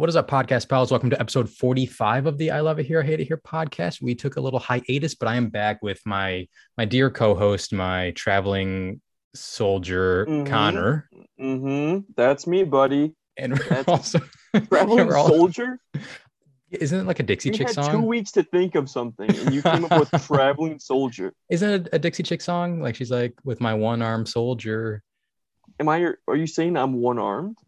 [0.00, 0.90] What is up, podcast pals?
[0.90, 4.00] Welcome to episode 45 of the I Love It Here, I Hate It Here podcast.
[4.00, 8.12] We took a little hiatus, but I am back with my my dear co-host, my
[8.12, 9.02] traveling
[9.34, 10.46] soldier, Mhm.
[10.46, 11.10] Connor.
[11.38, 12.12] Mm-hmm.
[12.16, 13.12] That's me, buddy.
[13.36, 14.20] And we're That's- also
[14.70, 15.78] Traveling we're all- soldier.
[16.70, 19.52] Isn't it like a Dixie You Chick had two weeks to think of something, and
[19.52, 21.34] you came up with traveling soldier.
[21.50, 22.80] Isn't it a Dixie Chick song?
[22.80, 25.02] Like she's like, with my one arm soldier.
[25.78, 26.14] Am I?
[26.26, 27.58] Are you saying I'm one armed?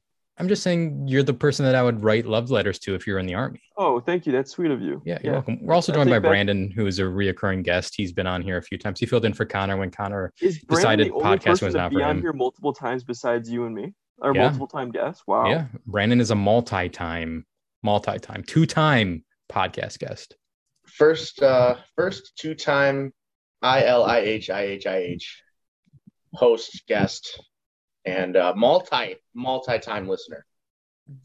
[0.43, 3.21] I'm just saying you're the person that I would write love letters to if you're
[3.21, 3.61] in the army.
[3.77, 4.33] Oh, thank you.
[4.33, 5.01] That's sweet of you.
[5.05, 5.61] Yeah, you're welcome.
[5.63, 7.95] We're also joined by take back- Brandon, who is a reoccurring guest.
[7.97, 8.99] He's been on here a few times.
[8.99, 11.75] He filled in for Connor when Connor Is decided Brandon the only podcast person was
[11.75, 12.23] to not be for on him.
[12.23, 13.95] here multiple times besides you and me?
[14.19, 14.43] Or Yeah.
[14.43, 15.23] multiple time guests?
[15.29, 15.47] Wow.
[15.49, 17.47] Yeah, Brandon is a multi-time,
[17.85, 20.35] multi-time, two-time podcast guest.
[20.87, 23.13] first uh first two time
[23.63, 25.41] I L I H I H I H
[26.35, 27.41] host guest
[28.05, 30.45] and uh multi multi time listener.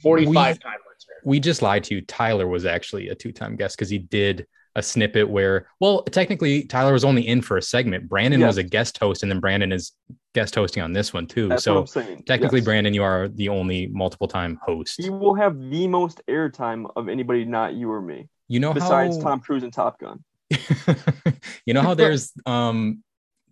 [0.02, 1.16] 45 time listener.
[1.23, 2.02] We just lied to you.
[2.02, 6.94] Tyler was actually a two-time guest because he did a snippet where, well, technically Tyler
[6.94, 8.08] was only in for a segment.
[8.08, 9.94] Brandon was a guest host, and then Brandon is
[10.36, 11.50] guest hosting on this one too.
[11.50, 12.23] That's so what I'm saying.
[12.28, 12.66] technically, Yes.
[12.66, 15.00] Brandon, you are the only multiple-time host.
[15.00, 19.17] You will have the most airtime of anybody, not you or me, You know besides
[19.17, 20.23] how Tom Cruise and Top Gun.
[21.66, 23.03] you know how there's um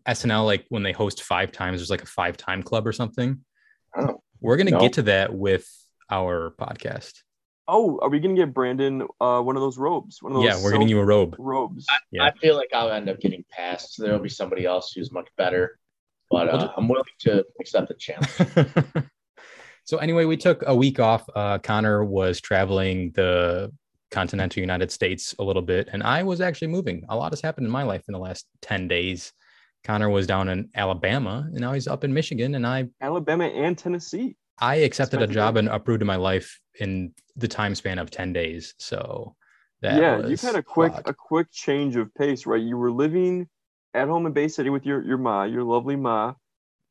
[0.07, 3.39] SNL like when they host five times, there's like a five time club or something.
[3.97, 4.21] Oh.
[4.41, 4.79] We're gonna No.
[4.79, 5.67] get to that with
[6.09, 7.13] our podcast.
[7.67, 10.21] Oh, are we gonna get Brandon uh, one of those robes?
[10.21, 11.35] One of those Yeah, we're getting you a robe.
[11.39, 11.87] robes.
[12.11, 12.23] Yeah.
[12.25, 13.95] I feel like I'll end up getting passed.
[13.95, 15.79] So there'll be somebody else who's much better.
[16.29, 19.07] But uh, I'm willing to accept the challenge.
[19.85, 21.27] so anyway, we took a week off.
[21.35, 23.71] Uh, Connor was traveling the
[24.11, 27.03] continental United States a little bit, and I was actually moving.
[27.09, 29.33] A lot has happened in my life in the last 10 days.
[29.85, 33.77] Connor was down in Alabama and now he's up in Michigan, and I Alabama and
[33.77, 34.35] Tennessee.
[34.59, 38.73] I accepted a job and uprooted my life in the time span of 10 days.
[38.79, 39.35] So
[39.81, 41.03] that yeah, was you've had a quick lot.
[41.05, 42.61] a quick change of pace, right?
[42.61, 43.47] You were living
[43.93, 46.33] at home in Bay City with your your ma, your lovely ma,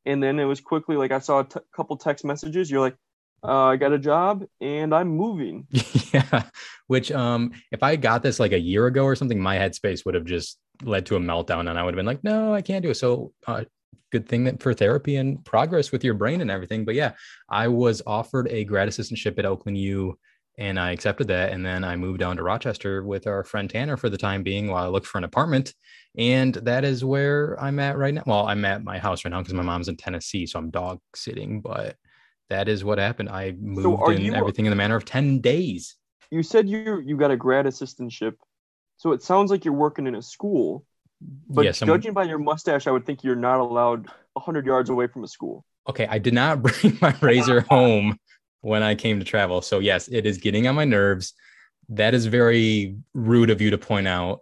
[0.06, 2.70] and then it was quickly like I saw a t- couple text messages.
[2.70, 2.96] You're like,
[3.42, 5.66] uh, I got a job and I'm moving.
[6.12, 6.44] yeah.
[6.86, 10.14] Which um if I got this like a year ago or something, my headspace would
[10.14, 12.82] have just led to a meltdown and I would have been like, no, I can't
[12.82, 12.94] do it.
[12.96, 13.64] So uh
[14.12, 16.84] good thing that for therapy and progress with your brain and everything.
[16.84, 17.12] But yeah,
[17.48, 20.16] I was offered a grad assistantship at Oakland U
[20.56, 21.50] and I accepted that.
[21.52, 24.68] And then I moved down to Rochester with our friend Tanner for the time being
[24.68, 25.74] while I looked for an apartment.
[26.16, 28.22] And that is where I'm at right now.
[28.24, 31.00] Well, I'm at my house right now because my mom's in Tennessee, so I'm dog
[31.16, 31.96] sitting, but
[32.50, 33.30] that is what happened.
[33.30, 35.96] I moved are in you- everything in the manner of 10 days.
[36.30, 38.34] You said you you got a grad assistantship,
[38.96, 40.84] so it sounds like you're working in a school.
[41.48, 44.90] But Yes, I'm- judging by your mustache, I would think you're not allowed hundred yards
[44.90, 45.64] away from a school.
[45.88, 48.18] Okay, I did not bring my razor home
[48.62, 49.62] when I came to travel.
[49.62, 51.34] So yes, it is getting on my nerves.
[51.90, 54.40] That is very rude of you to point out.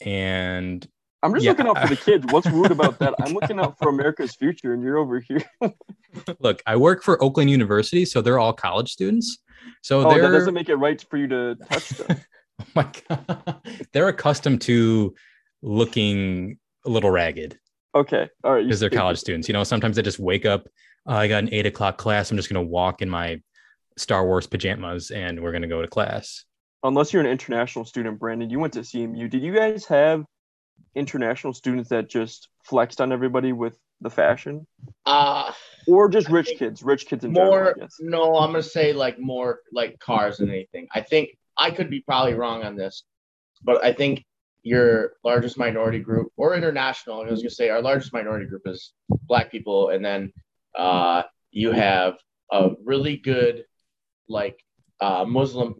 [0.00, 0.86] And
[1.22, 1.52] I'm just Yeah.
[1.52, 2.26] looking out for the kids.
[2.30, 3.14] What's rude about that?
[3.20, 5.42] I'm looking out for America's future, and you're over here.
[6.40, 9.38] look, I work for Oakland University, so they're all college students.
[9.82, 12.18] So Oh, that doesn't make it right for you to touch them.
[12.66, 13.60] oh my god,
[13.92, 15.14] they're accustomed to
[15.62, 17.58] looking a little ragged
[17.94, 18.64] Okay, all right.
[18.64, 19.48] because they're college students.
[19.48, 20.66] You know, sometimes they just wake up.
[21.06, 22.30] "Oh, I got an eight o'clock class.
[22.30, 23.40] I'm just gonna walk in my
[23.98, 26.44] Star Wars pajamas and we're gonna go to class.
[26.84, 29.28] Unless you're an international student, Brandon, you went to CMU.
[29.30, 30.24] Did you guys have
[30.94, 34.66] international students that just flexed on everybody with the fashion,
[35.06, 35.52] Uh
[35.86, 36.82] or just I rich kids?
[36.82, 37.96] Rich kids in general, more I guess.
[38.00, 40.88] no, I'm gonna say like more like cars than anything.
[40.92, 43.04] I think I could be probably wrong on this,
[43.62, 44.24] but I think
[44.62, 48.92] your largest minority group or international, I was gonna say our largest minority group is
[49.08, 50.32] black people, and then
[50.76, 52.14] uh, you have
[52.50, 53.64] a really good
[54.28, 54.58] like
[55.00, 55.74] uh, Muslim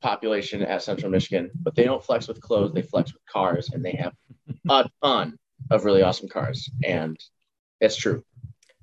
[0.00, 3.84] population at Central Michigan, but they don't flex with clothes, they flex with cars, and
[3.84, 4.12] they have
[4.70, 5.36] a ton
[5.70, 7.18] of really awesome cars, and
[7.80, 8.22] it's true.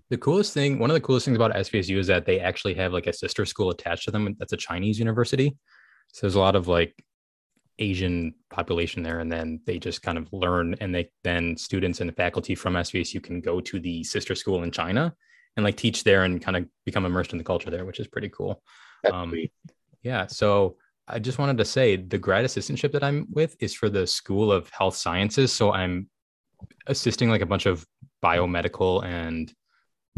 [0.09, 2.91] The coolest thing, one of the coolest things about SVSU is that they actually have
[2.91, 4.35] like a sister school attached to them.
[4.40, 5.56] That's a Chinese university.
[6.11, 6.96] So there's a lot of like
[7.79, 9.19] Asian population there.
[9.19, 12.73] And then they just kind of learn and they then students and the faculty from
[12.75, 15.13] SVSU can go to the sister school in China
[15.58, 18.08] and like teach there and kind of become immersed in the culture there, which is
[18.08, 18.61] pretty cool.
[19.11, 19.34] Um.
[20.03, 20.28] Yeah.
[20.28, 20.78] So
[21.08, 24.52] I just wanted to say the grad assistantship that I'm with is for the School
[24.52, 25.52] of Health Sciences.
[25.52, 26.09] So I'm
[26.87, 27.85] assisting like a bunch of
[28.23, 29.52] biomedical and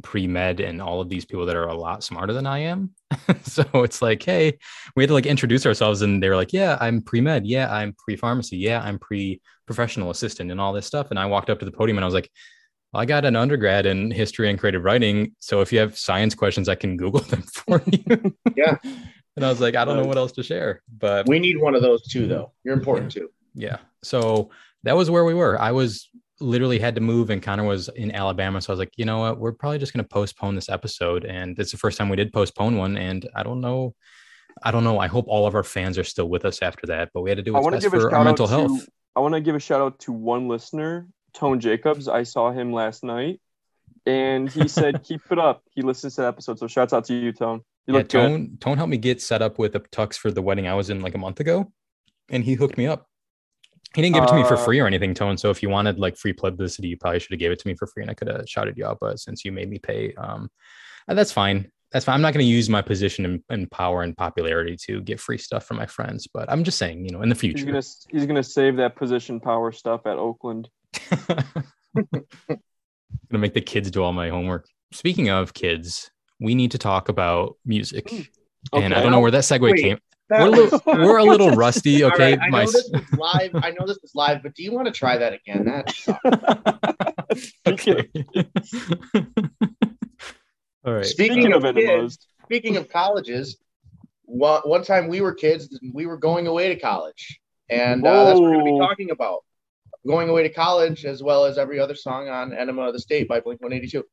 [0.02, 2.92] pre-med and all of these people that are a lot smarter than I am.
[3.44, 4.58] so it's like, hey,
[4.96, 7.46] we had to like introduce ourselves and they were like, yeah, I'm pre-med.
[7.46, 8.58] Yeah, I'm pre-pharmacy.
[8.58, 11.08] Yeah, I'm pre-professional assistant and all this stuff.
[11.12, 12.30] And I walked up to the podium and I was like,
[12.96, 15.36] I got an undergrad in history and creative writing.
[15.40, 18.36] So if you have science questions, I can Google them for you.
[18.56, 18.78] Yeah.
[19.36, 20.82] and I was like, I don't know uh, what else to share.
[21.00, 22.52] But We need one of those too, though.
[22.64, 23.30] You're important too.
[23.56, 24.50] yeah, so
[24.84, 25.60] that was where we were.
[25.60, 26.10] I was
[26.44, 29.20] literally had to move, and Connor was in Alabama, so I was like, you know
[29.20, 32.34] what, we're probably just gonna postpone this episode, and it's the first time we did
[32.34, 33.96] postpone one, and I don't know.
[34.62, 35.00] I don't know.
[35.00, 37.38] I hope all of our fans are still with us after that, but we had
[37.38, 38.88] to do what's best for our mental to health.
[39.16, 42.08] I want to give a shout out to one listener, Tone Jacobs.
[42.08, 43.40] I saw him last night,
[44.06, 47.14] and he said, "Keep it up." He listens to the episode, so shouts out to
[47.14, 47.62] you, Tone.
[47.88, 48.12] You yeah, look good.
[48.12, 50.90] Tone Tone helped me get set up with a tux for the wedding I was
[50.90, 51.72] in like a month ago,
[52.30, 53.08] and he hooked me up.
[53.96, 55.38] He didn't give it to me for free or anything, Tone.
[55.38, 57.76] So if you wanted like free publicity, you probably should have gave it to me
[57.76, 58.98] for free, and I could have shouted you out.
[59.00, 60.50] But since you made me pay, um,
[61.08, 61.72] uh, that's fine.
[61.92, 62.16] That's fine.
[62.16, 65.38] I'm not going to use my position and, and power and popularity to get free
[65.38, 66.28] stuff from my friends.
[66.34, 68.96] But I'm just saying, you know, in the He's future, gonna he's gonna save that
[68.96, 70.70] position power stuff at Oakland.
[71.96, 72.18] gonna
[73.32, 74.68] make the kids do all my homework.
[74.92, 78.12] Speaking of kids, we need to talk about music.
[78.72, 80.00] And I don't know where that segue Wait, came.
[80.34, 82.04] That We're a little, we're a little rusty.
[82.14, 83.52] Okay, right, I my know this was live.
[83.54, 85.66] I know this was live, but do you want to try that again?
[85.66, 85.94] That
[87.68, 88.10] okay.
[90.86, 91.06] All right.
[91.06, 93.58] Speaking, Speaking of, of kids, speaking of colleges,
[94.24, 97.40] one, one time we were kids, we were going away to college,
[97.70, 99.44] and uh, that's what we're going to be talking about.
[100.08, 103.28] Going away to college, as well as every other song on Enema of the State
[103.28, 104.04] by Blink 182.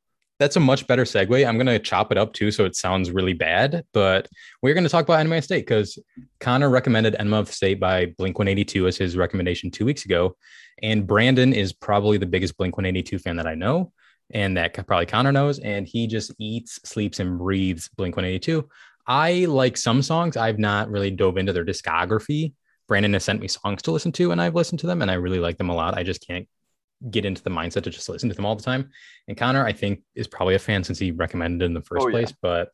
[0.41, 1.47] That's a much better segue.
[1.47, 3.85] I'm gonna chop it up too, so it sounds really bad.
[3.93, 4.27] But
[4.63, 5.99] we're gonna talk about Enema of State because
[6.41, 10.37] Connor recommended Enema of State by Blink 182 as his recommendation two weeks ago,
[10.83, 13.93] and Brandon is probably the biggest Blink 182 fan that I know,
[14.31, 18.67] and that probably Connor knows, and he just eats, sleeps, and breathes Blink 182.
[19.07, 20.39] I like some songs.
[20.39, 22.55] I've not really dove into their discography.
[22.89, 25.15] Brandon has sent me songs to listen to, and I've listened to them, and I
[25.15, 25.99] really like them a lot.
[25.99, 26.49] I just can't
[27.11, 28.91] get into the mindset to just listen to them all the time.
[29.29, 32.05] And Connor, I think, is probably a fan since he recommended it in the first
[32.05, 32.13] Oh, yeah.
[32.13, 32.35] place.
[32.43, 32.69] But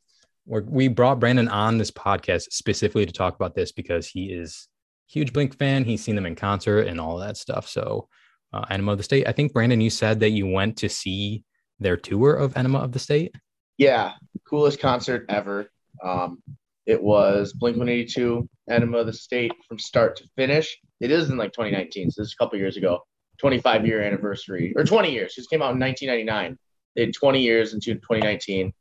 [0.47, 4.69] we're, we brought Brandon on this podcast specifically to talk about this because he is
[5.09, 5.85] a huge Blink fan.
[5.85, 7.69] He's seen them in concert and all that stuff.
[7.69, 8.09] So,
[8.53, 9.29] uh, Enema of the State.
[9.29, 11.45] I think Brandon, you said that you went to see
[11.79, 13.35] their tour of Enema of the State.
[13.77, 14.13] Yeah,
[14.49, 15.71] coolest concert ever.
[16.03, 16.43] Um,
[16.87, 20.79] it was Blink 182, Enema of the State from start to finish.
[21.01, 23.01] It is in like 2019, so this is a couple years ago.
[23.39, 25.35] 25 year anniversary or 20 years.
[25.37, 26.59] This came out in 1999.
[26.95, 28.73] They had 20 years into 2019.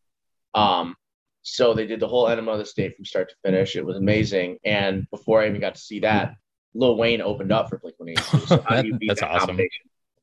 [0.54, 0.96] Um,
[1.42, 3.76] so they did the whole Enema of the State from start to finish.
[3.76, 4.58] It was amazing.
[4.64, 6.34] And before I even got to see that,
[6.74, 8.48] Lil Wayne opened up for Blink 182.
[8.48, 9.60] So how do you That- that's that awesome.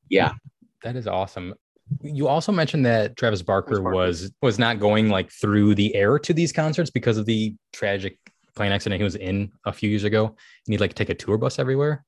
[0.08, 0.32] Yeah,
[0.82, 1.54] That is awesome.
[2.02, 3.96] You also mentioned that Travis Barker, Travis Barker.
[3.96, 8.18] was was not going like through the air to these concerts because of the tragic
[8.54, 10.26] plane accident he was in a few years ago.
[10.26, 10.36] And
[10.68, 12.04] he'd like take a tour bus everywhere.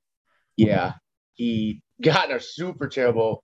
[0.57, 0.95] Yeah,
[1.35, 3.43] he got in a super terrible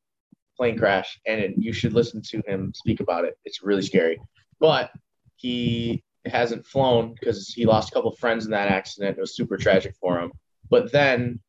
[0.57, 3.35] plane crash, and it, you should listen to him speak about it.
[3.45, 4.21] It's really scary.
[4.59, 4.91] But
[5.37, 9.17] he hasn't flown because he lost a couple friends in that accident.
[9.17, 10.33] It was super tragic for him.
[10.69, 11.41] But then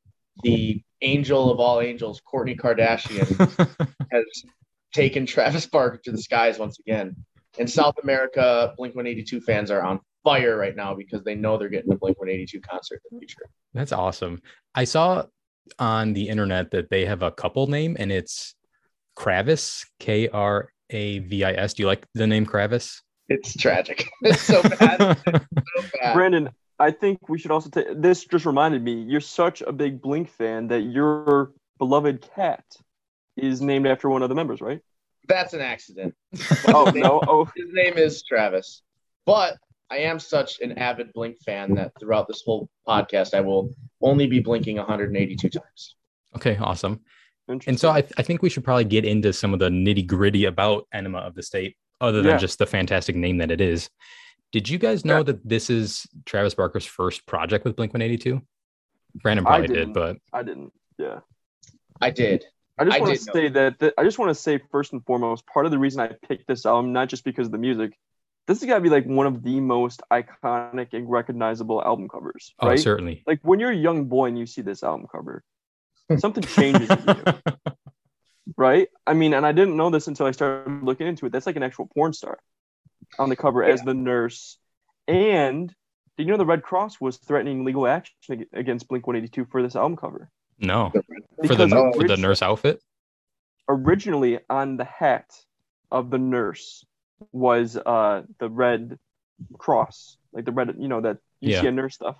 [0.44, 3.28] the angel of all angels, Kourtney Kardashian,
[4.12, 4.26] has
[4.94, 7.16] taken Travis Barker to the skies once again.
[7.58, 11.70] In South America, Blink 182 fans are on fire right now because they know they're
[11.70, 13.50] getting a Blink 182 concert in the future.
[13.74, 14.42] That's awesome.
[14.74, 15.26] I saw
[15.80, 18.56] on the internet that they have a couple name and it's
[19.18, 21.74] Kravis, K R A V I S.
[21.74, 23.02] Do you like the name Kravis?
[23.30, 24.10] It's tragic.
[24.22, 25.18] It's so bad.
[25.26, 25.40] so
[26.02, 26.14] bad.
[26.14, 28.26] Brandon, I think we should also take this.
[28.26, 32.64] Just reminded me, you're such a big Blink fan that your beloved cat
[33.38, 34.82] is named after one of the members, right?
[35.28, 36.16] That's an accident.
[36.68, 37.22] Oh no!
[37.28, 38.82] Oh, His name is Travis.
[39.26, 39.58] But
[39.92, 43.70] I am such an avid Blink fan that throughout this whole podcast, I will
[44.02, 45.96] only be blinking 182 times.
[46.38, 47.02] okay, awesome.
[47.68, 50.46] And so I, I think we should probably get into some of the nitty gritty
[50.46, 52.38] about Enema of the State, other than Yeah.
[52.38, 53.90] just the fantastic name that it is.
[54.54, 55.24] Did you guys know Yeah.
[55.24, 58.42] that this is Travis Barker's first project with Blink 182?
[59.16, 60.72] Brandon probably did, but I didn't.
[60.98, 61.20] Yeah.
[62.00, 62.46] I did.
[62.80, 65.46] I just want to say that th- I just want to say first and foremost,
[65.46, 67.98] part of the reason I picked this album, not just because of the music,
[68.48, 72.54] this has got to be like one of the most iconic and recognizable album covers,
[72.62, 72.68] right?
[72.68, 72.80] oh, right?
[72.80, 73.24] certainly.
[73.28, 75.44] Like when you're a young boy and you see this album cover,
[76.18, 77.34] something changes in you,
[78.58, 78.88] right?
[79.06, 81.32] I mean, and I didn't know this until I started looking into it.
[81.32, 82.40] That's like an actual porn star
[83.20, 84.58] on the cover as the nurse.
[85.08, 85.74] And
[86.18, 89.76] did you know the Red Cross was threatening legal action against Blink 182 for this
[89.76, 90.30] album cover?
[90.60, 90.92] No,
[91.46, 92.82] for the, for the nurse outfit.
[93.68, 95.26] originally on the hat
[95.92, 96.86] of the nurse
[97.32, 98.98] was uh the red
[99.58, 101.62] cross like the red you know that Yeah.
[101.64, 102.18] UCN nurse stuff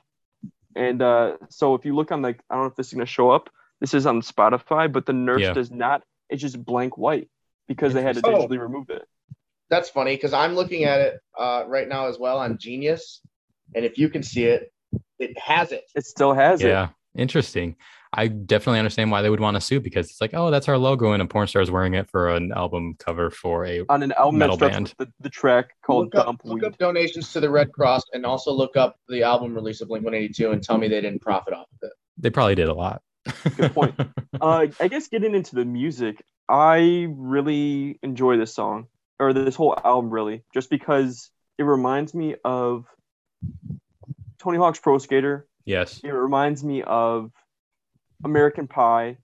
[0.76, 3.06] and uh so if you look on like i don't know if this is going
[3.06, 5.54] to show up this is on spotify but the nurse Yeah.
[5.54, 7.30] does not it's just blank white
[7.68, 8.50] because they had to Interesting.
[8.58, 9.08] digitally remove it
[9.70, 13.22] That's funny because I'm looking at it uh, right now as well on Genius,
[13.76, 14.72] And if you can see it,
[15.20, 15.86] it has it.
[15.96, 16.68] It still has it.
[16.68, 17.78] Yeah, interesting.
[18.14, 20.78] I definitely understand why they would want to sue because it's like, oh, that's our
[20.78, 23.86] logo, and a porn star is wearing it for an album cover for a.
[23.88, 24.94] On an album Metal band.
[24.98, 26.66] the, the track called Look up, Dump look Weed.
[26.66, 30.04] up donations to the Red Cross and also look up the album release of Blink
[30.04, 31.94] 182 and tell me they didn't profit off of it.
[32.18, 33.02] They probably did a lot.
[33.56, 33.96] Good point.
[34.40, 38.88] Uh, I guess getting into the music, I really enjoy this song
[39.20, 42.88] or this whole album, really, just because it reminds me of
[44.40, 45.48] Tony Hawk's Pro Skater.
[45.66, 46.00] yes.
[46.04, 47.32] It reminds me of
[48.24, 49.18] American Pie.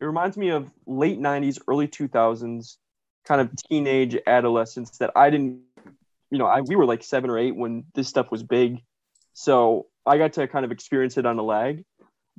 [0.00, 2.76] It reminds me of late 90s, early 2000s
[3.24, 5.62] kind of teenage adolescence that I didn't,
[6.30, 8.82] you know, I, we were like seven or eight when this stuff was big.
[9.32, 11.84] So I got to kind of experience it on a lag.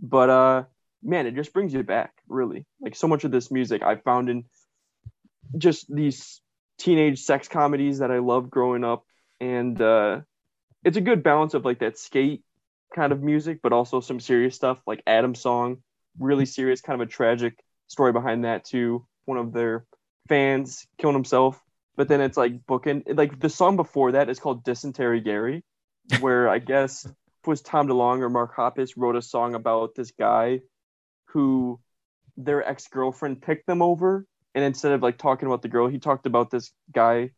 [0.02, 0.64] But uh,
[1.04, 2.66] man, it just brings you back, really.
[2.80, 4.46] Like so much of this music I found in
[5.58, 6.42] just these
[6.78, 9.06] teenage sex comedies that I loved growing up.
[9.40, 10.22] And uh,
[10.84, 12.44] it's a good balance of like that skate
[12.94, 15.78] kind of music, but also some serious stuff like Adam's song,
[16.20, 19.06] really serious, kind of a tragic story behind that too.
[19.26, 19.86] One of their
[20.28, 21.62] fans killing himself,
[21.96, 25.64] but then it's like booking like the song before that is called Dysentery Gary,
[26.20, 27.14] where I guess it
[27.48, 30.62] was Tom DeLonge or Mark Hoppus wrote a song about this guy
[31.28, 31.80] who
[32.38, 36.00] their ex girlfriend picked them over, and instead of like talking about the girl, he
[36.00, 37.32] talked about this guy,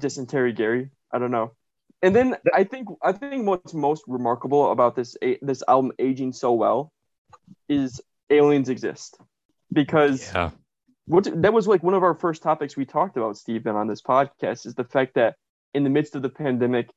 [0.00, 0.90] Dysentery Gary.
[1.12, 1.52] I don't know.
[2.02, 6.52] And then I think I think what's most remarkable about this this album aging so
[6.52, 6.92] well
[7.68, 9.18] is aliens exist
[9.72, 10.50] because Yeah.
[11.06, 14.02] what that was like one of our first topics we talked about, Stephen, on this
[14.02, 15.36] podcast is the fact that
[15.74, 16.88] in the midst of the pandemic,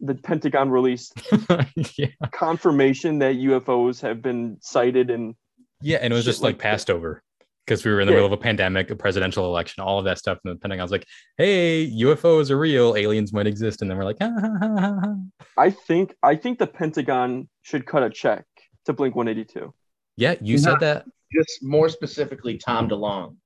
[0.00, 1.12] the Pentagon released
[1.96, 2.08] yeah.
[2.32, 5.34] confirmation that UFOs have been sighted and
[5.80, 5.98] Yeah.
[6.00, 6.62] And it was just like like that.
[6.62, 7.22] passed over
[7.64, 8.16] because we were in the Yeah.
[8.16, 10.38] middle of a pandemic, a presidential election, all of that stuff.
[10.44, 11.06] And the Pentagon's like,
[11.38, 13.80] hey, UFOs are real, aliens might exist.
[13.82, 15.14] And then we're like, "Ah, ha, ha, ha."
[15.56, 18.44] I think I think the Pentagon should cut a check
[18.86, 19.72] to Blink 182.
[20.16, 21.04] yeah, you Not- said that.
[21.32, 23.36] Just more specifically, Tom DeLonge.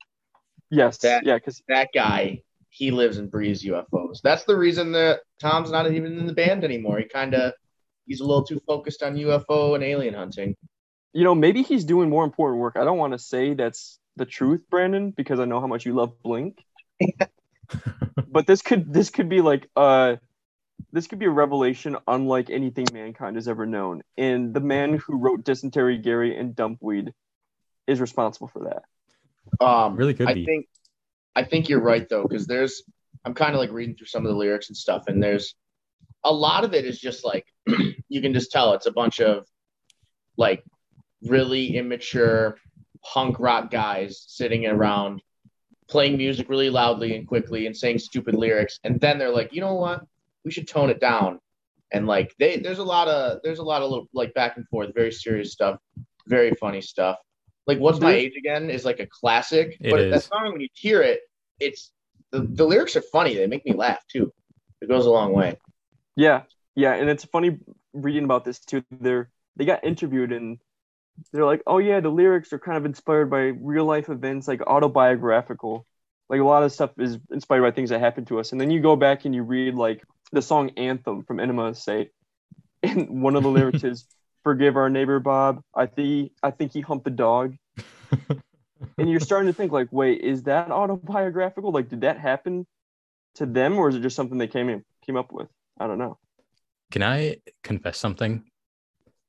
[0.70, 4.20] Yes, That- yeah, because That guy, he lives and breathes UFOs.
[4.22, 6.98] That's the reason that Tom's not even in the band anymore.
[6.98, 7.52] He kind of
[8.06, 10.56] he's a little too focused on UFO and alien hunting.
[11.12, 12.76] you know maybe he's doing more important work.
[12.76, 15.94] I don't want to say that's the truth, Brandon, because I know how much you
[15.94, 16.58] love Blink.
[18.28, 20.16] but this could this could be like uh
[20.96, 24.02] this could be a revelation unlike anything mankind has ever known.
[24.16, 27.12] And the man who wrote Dysentery Gary and Dumpweed
[27.86, 29.64] is responsible for that.
[29.64, 30.46] Um, Really could I be.
[30.46, 30.66] think
[31.34, 32.82] I think you're right though, because there's
[33.26, 35.54] I'm kind of like reading through some of the lyrics and stuff, and there's
[36.24, 37.44] a lot of it is just like
[38.08, 39.46] you can just tell it's a bunch of
[40.38, 40.64] like
[41.24, 42.56] really immature
[43.04, 45.20] punk rock guys sitting around
[45.88, 49.60] playing music really loudly and quickly and saying stupid lyrics, and then they're like, you
[49.60, 50.00] know what,
[50.46, 51.40] we should tone it down,
[51.92, 54.68] and like they there's a lot of there's a lot of little like back and
[54.68, 55.78] forth, very serious stuff,
[56.28, 57.18] very funny stuff.
[57.68, 60.12] Like what's my age again is like a classic, It but is.
[60.12, 61.20] that song when you hear it,
[61.60, 61.92] it's
[62.32, 63.34] the, the lyrics are funny.
[63.36, 64.32] They make me laugh too.
[64.82, 65.58] It goes a long way.
[66.16, 67.58] Yeah, yeah, and it's funny
[67.92, 68.84] reading about this too.
[68.90, 70.58] They're they got interviewed and
[71.32, 74.62] they're like, "Oh yeah, the lyrics are kind of inspired by real life events, like
[74.62, 75.86] autobiographical.
[76.28, 78.70] Like a lot of stuff is inspired by things that happened to us." And then
[78.70, 82.10] you go back and you read like the song "Anthem" from Enema say, State,
[82.82, 84.06] and one of the lyrics is,
[84.44, 85.62] "Forgive our neighbor Bob.
[85.74, 87.56] I think I think he humped the dog."
[88.98, 91.72] and you're starting to think like, "Wait, is that autobiographical?
[91.72, 92.66] Like, did that happen
[93.36, 95.98] to them, or is it just something they came in came up with?" I don't
[95.98, 96.18] know.
[96.90, 98.44] Can I confess something?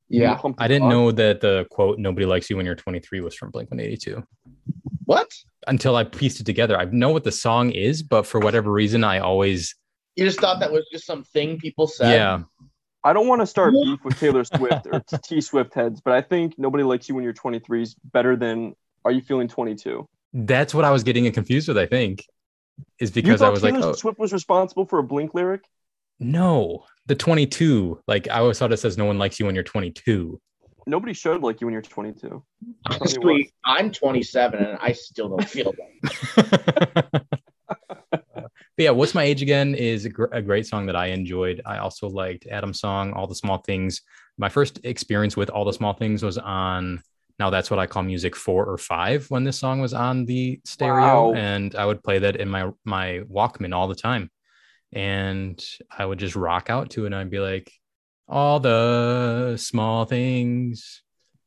[0.08, 0.90] Yeah, I didn't dog?
[0.90, 4.24] know that the quote "Nobody likes you when you're 23" was from Blink 182
[5.08, 5.32] What?
[5.66, 6.78] until I pieced it together.
[6.78, 9.74] I know what the song is, but for whatever reason, I always
[10.16, 12.12] You just thought that was just something people said?
[12.12, 12.42] yeah.
[13.04, 16.20] I don't want to start beef with Taylor Swift or T Swift heads, but I
[16.20, 18.74] think nobody likes you when you're 23 is better than
[19.04, 20.06] Are you feeling 22?
[20.34, 21.78] That's what I was getting confused with.
[21.78, 22.24] I think
[23.00, 25.64] is You because I was Taylor like, oh Swift was responsible for a Blink lyric?
[26.20, 28.02] no, the 22.
[28.06, 30.40] Like I always thought it says no one likes you when you're 22.
[30.88, 32.42] Nobody should like you when you're 22.
[32.90, 37.24] Honestly, I'm 27 and I still don't feel that.
[38.76, 41.60] But yeah, what's my age again is a, gr- a great song that I enjoyed.
[41.66, 44.02] I also liked Adam's song, All the Small Things.
[44.38, 47.02] My first experience with All the Small Things was on
[47.40, 50.60] now that's what I call music four or five when this song was on the
[50.64, 51.34] stereo, Wow.
[51.34, 54.30] and I would play that in my my Walkman all the time,
[54.92, 57.72] and I would just rock out to it, and I'd be like,
[58.28, 61.02] all the small things.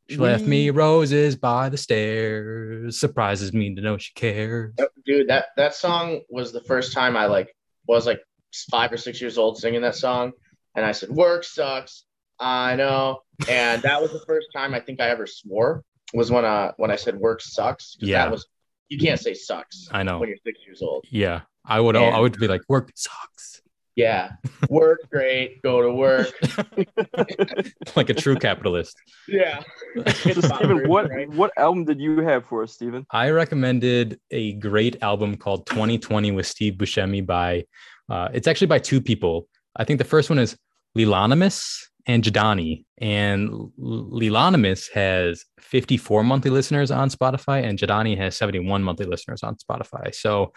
[0.10, 3.00] She left me roses by the stairs.
[3.00, 4.74] Surprises me to know she cares.
[5.06, 7.56] Dude, that that song was the first time I like
[7.88, 8.22] was like
[8.70, 10.34] five or six years old singing that song.
[10.76, 12.04] and I said, "Work sucks."
[12.40, 15.84] I know, and that was the first time I think I ever swore
[16.14, 18.26] was when uh when I said work sucks." Yeah.
[18.26, 18.46] that was
[18.90, 20.20] you can't say sucks I know.
[20.20, 21.06] when you're six years old.
[21.10, 21.42] Yeah.
[21.66, 23.61] I would I would be like, work sucks.
[23.96, 24.32] Yeah,
[24.70, 26.32] work great, go to work.
[27.96, 28.96] like a true capitalist.
[29.28, 29.62] Yeah,
[30.06, 31.30] So Steven, what right?
[31.30, 33.06] what album did you have for us, Steven?
[33.12, 37.66] I recommended a great album called 2020 with Steve Buscemi by
[38.10, 39.48] uh, it's actually by two people.
[39.76, 40.58] I think the first one is
[40.98, 42.86] Lilanimus and Jadani.
[42.98, 49.44] And L- Lilanimus has 54 monthly listeners on Spotify, and Jadani has 71 monthly listeners
[49.44, 50.14] on Spotify.
[50.14, 50.52] So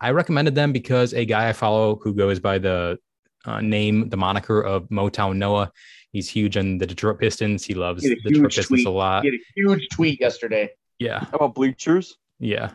[0.00, 2.98] I recommended them because a guy I follow who goes by the
[3.44, 5.72] uh, name, the moniker of Motown Noah,
[6.12, 7.64] he's huge on the Detroit Pistons.
[7.64, 8.86] He loves He the a Detroit huge Pistons tweet.
[8.86, 9.24] a lot.
[9.24, 10.70] He had a huge tweet yesterday.
[10.98, 12.16] Yeah, How about Bleachers?
[12.38, 12.70] yeah.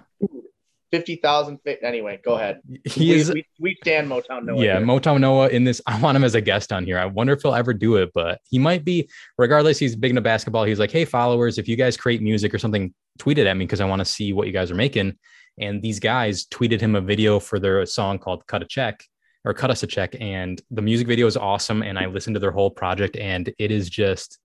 [0.91, 1.59] Fifty thousand.
[1.81, 2.61] Anyway, go ahead.
[2.85, 4.63] He we, is we, we stand Motown Noah.
[4.63, 4.85] yeah, here.
[4.87, 5.81] Motown Noah in this.
[5.87, 6.97] I want him as a guest on here.
[6.97, 9.09] I wonder if he'll ever do it, but he might be.
[9.37, 10.63] Regardless, he's big into basketball.
[10.63, 13.65] He's like, hey, followers, if you guys create music or something, tweet it at me
[13.65, 15.17] because I want to see what you guys are making.
[15.59, 19.03] And these guys tweeted him a video for their song called "Cut a Check"
[19.43, 21.81] or "Cut Us a Check," and the music video is awesome.
[21.81, 24.39] And I listened to their whole project, and it is just.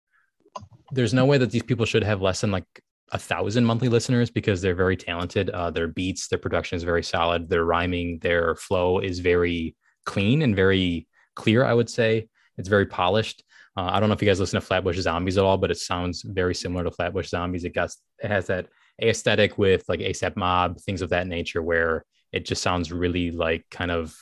[0.92, 2.64] There's no way that these people should have less than like
[3.12, 5.50] a thousand monthly listeners because they're very talented.
[5.50, 7.48] Uh, their beats, their production is very solid.
[7.48, 11.64] Their rhyming, their flow is very clean and very clear.
[11.64, 13.44] I would say it's very polished.
[13.80, 15.78] Uh, I don't know if you guys listen to Flatbush Zombies at all, but it
[15.78, 17.64] sounds very similar to Flatbush Zombies.
[17.64, 17.90] It got
[18.22, 18.66] it has that
[19.00, 23.64] aesthetic with like ASAP Mob, things of that nature, where it just sounds really like
[23.70, 24.14] kind of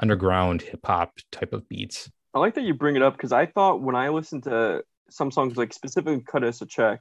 [0.00, 2.10] underground hip hop type of beats.
[2.34, 5.30] I like that you bring it up because I thought when I listened to some
[5.30, 7.00] songs, like specifically "Cut Us a Check,"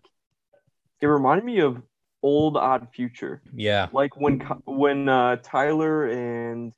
[1.02, 1.82] it reminded me of
[2.24, 6.72] old Odd Future, Yeah, like when when uh, Tyler and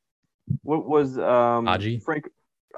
[0.64, 2.02] what was um, Hodgy?
[2.04, 2.28] Frank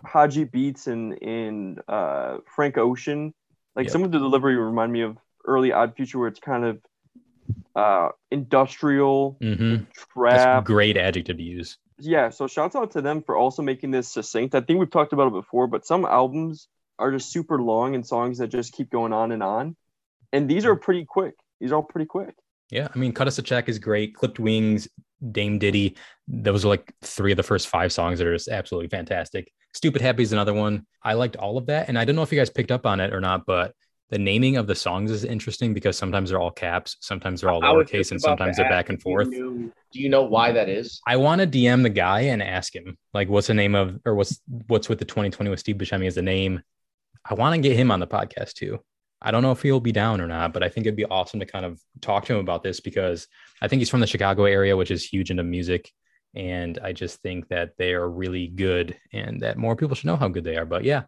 [0.06, 3.34] Hodgy Beats and and uh, Frank Ocean,
[3.76, 3.92] like Yep.
[3.94, 6.80] some of the delivery remind me of early Odd Future, where it's kind of
[7.76, 10.64] uh, industrial hmm that's a trap.
[10.66, 11.78] great adjective to use.
[12.00, 15.12] yeah so shouts out to them for also making this succinct i think we've talked
[15.14, 16.68] about it before but some albums
[17.00, 19.76] are just super long and songs that just keep going on and on
[20.32, 22.36] and these are pretty quick these are all pretty quick
[22.72, 24.16] Yeah, I mean, Cut Us a Check is great.
[24.16, 24.88] Clipped Wings,
[25.32, 25.96] Dame Diddy.
[26.28, 29.52] Those are like three of the first five songs that are just absolutely fantastic.
[29.74, 30.86] Stupid Happy is another one.
[31.02, 31.90] I liked all of that.
[31.90, 33.74] And I don't know if you guys picked up on it or not, but
[34.10, 37.62] the naming of the songs is interesting because sometimes they're all caps, sometimes they're all
[37.62, 39.28] lowercase, and sometimes they're back and you forth.
[39.30, 41.02] knew- do you know why that is?
[41.08, 44.14] I want to DM the guy and ask him, like, what's the name of, or
[44.16, 46.62] what's what's with the 2020 with Steve Buscemi as the name.
[47.26, 48.80] I want to get him on the podcast too.
[49.24, 51.40] I don't know if he'll be down or not, but I think it'd be awesome
[51.40, 53.28] to kind of talk to him about this because
[53.62, 55.90] I think he's from the Chicago area, which is huge into music.
[56.36, 60.18] And I just think that they are really good and that more people should know
[60.18, 60.66] how good they are.
[60.66, 61.04] But yeah,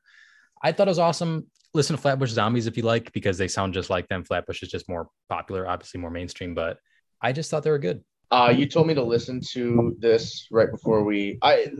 [0.63, 1.47] I thought it was awesome.
[1.73, 4.23] Listen to Flatbush Zombies if you like, because they sound just like them.
[4.23, 6.78] Flatbush is just more popular, obviously more mainstream, but
[7.21, 8.01] I just thought they were good.
[8.32, 11.38] Uh, you told me to listen to this right before we.
[11.41, 11.71] I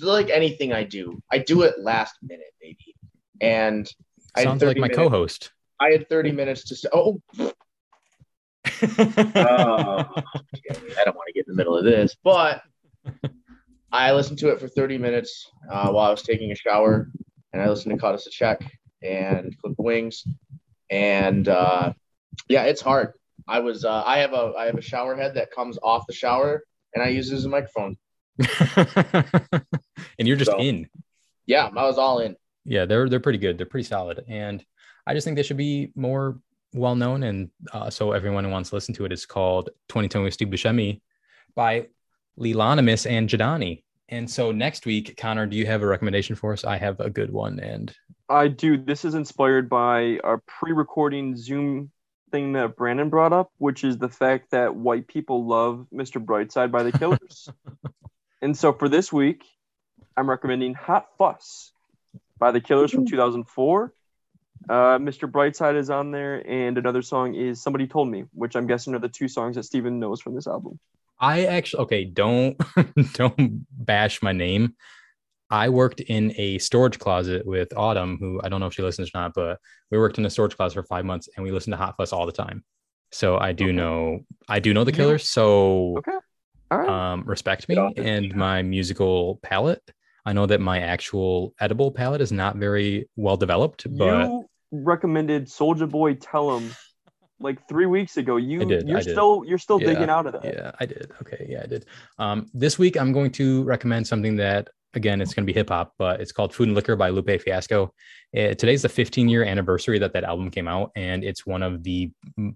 [0.00, 1.20] like anything I do.
[1.30, 2.94] I do it last minute, baby.
[3.40, 3.90] And
[4.36, 5.50] I Sounds like my minutes- co-host.
[5.82, 7.52] I had 30 minutes to say, oh, oh,
[8.86, 8.92] I
[11.04, 12.62] don't want to get in the middle of this, but
[13.90, 17.10] I listened to it for 30 minutes uh, while I was taking a shower,
[17.52, 18.60] and I listened to Caught Us a Check
[19.02, 20.22] and Clip Wings,
[20.88, 21.92] and uh,
[22.48, 23.14] yeah, it's hard.
[23.48, 26.14] I was uh, I have a I have a shower head that comes off the
[26.14, 26.62] shower,
[26.94, 27.96] and I use it as a microphone.
[30.18, 30.86] and you're just So- in.
[31.46, 32.36] Yeah, I was all in.
[32.64, 33.58] Yeah, they're they're pretty good.
[33.58, 34.64] They're pretty solid, and
[35.06, 36.38] I just think they should be more
[36.74, 37.22] well known.
[37.22, 40.48] And uh, so everyone who wants to listen to it is called 2020 with Steve
[40.48, 41.00] Buscemi
[41.54, 41.88] by
[42.38, 43.82] Lilanimus and Jadani.
[44.08, 46.64] And so next week, Connor, do you have a recommendation for us?
[46.64, 47.94] I have a good one, and
[48.32, 51.90] i do this is inspired by our pre-recording zoom
[52.30, 56.70] thing that brandon brought up which is the fact that white people love mr brightside
[56.70, 57.48] by the killers
[58.42, 59.44] and so for this week
[60.16, 61.72] i'm recommending hot fuss
[62.38, 63.92] by the killers from 2004
[64.68, 68.66] uh, mr brightside is on there and another song is somebody told me which i'm
[68.66, 70.78] guessing are the two songs that steven knows from this album
[71.22, 72.04] I actually okay.
[72.04, 72.60] Don't
[73.14, 74.74] don't bash my name.
[75.48, 79.08] I worked in a storage closet with Autumn, who I don't know if she listens
[79.14, 79.58] or not, but
[79.90, 82.12] we worked in a storage closet for five months and we listened to Hot Fuss
[82.12, 82.64] all the time.
[83.12, 83.72] So I do Okay.
[83.72, 85.28] know I do know the Killers.
[85.28, 86.18] So okay
[86.72, 89.92] all right um, respect me Get off this and my musical palette.
[90.26, 95.48] I know that my actual edible palette is not very well developed, but you recommended
[95.48, 96.70] Soldier Boy Tell 'em
[97.38, 98.36] like three weeks ago.
[98.36, 100.44] You did, you're still you're still Yeah, digging out of that.
[100.44, 101.12] yeah, I did.
[101.20, 101.86] Okay, yeah, I did.
[102.18, 105.70] Um, this week I'm going to recommend something that again, it's going to be hip
[105.70, 107.94] hop, but it's called Food and Liquor by Lupe Fiasco.
[108.32, 111.82] It, today's the 15 year anniversary that that album came out, and it's one of
[111.82, 112.10] the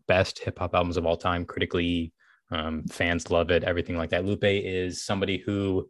[0.06, 1.44] best hip hop albums of all time.
[1.44, 2.12] Critically,
[2.50, 4.24] um, fans love it, everything like that.
[4.24, 5.88] Lupe is somebody who,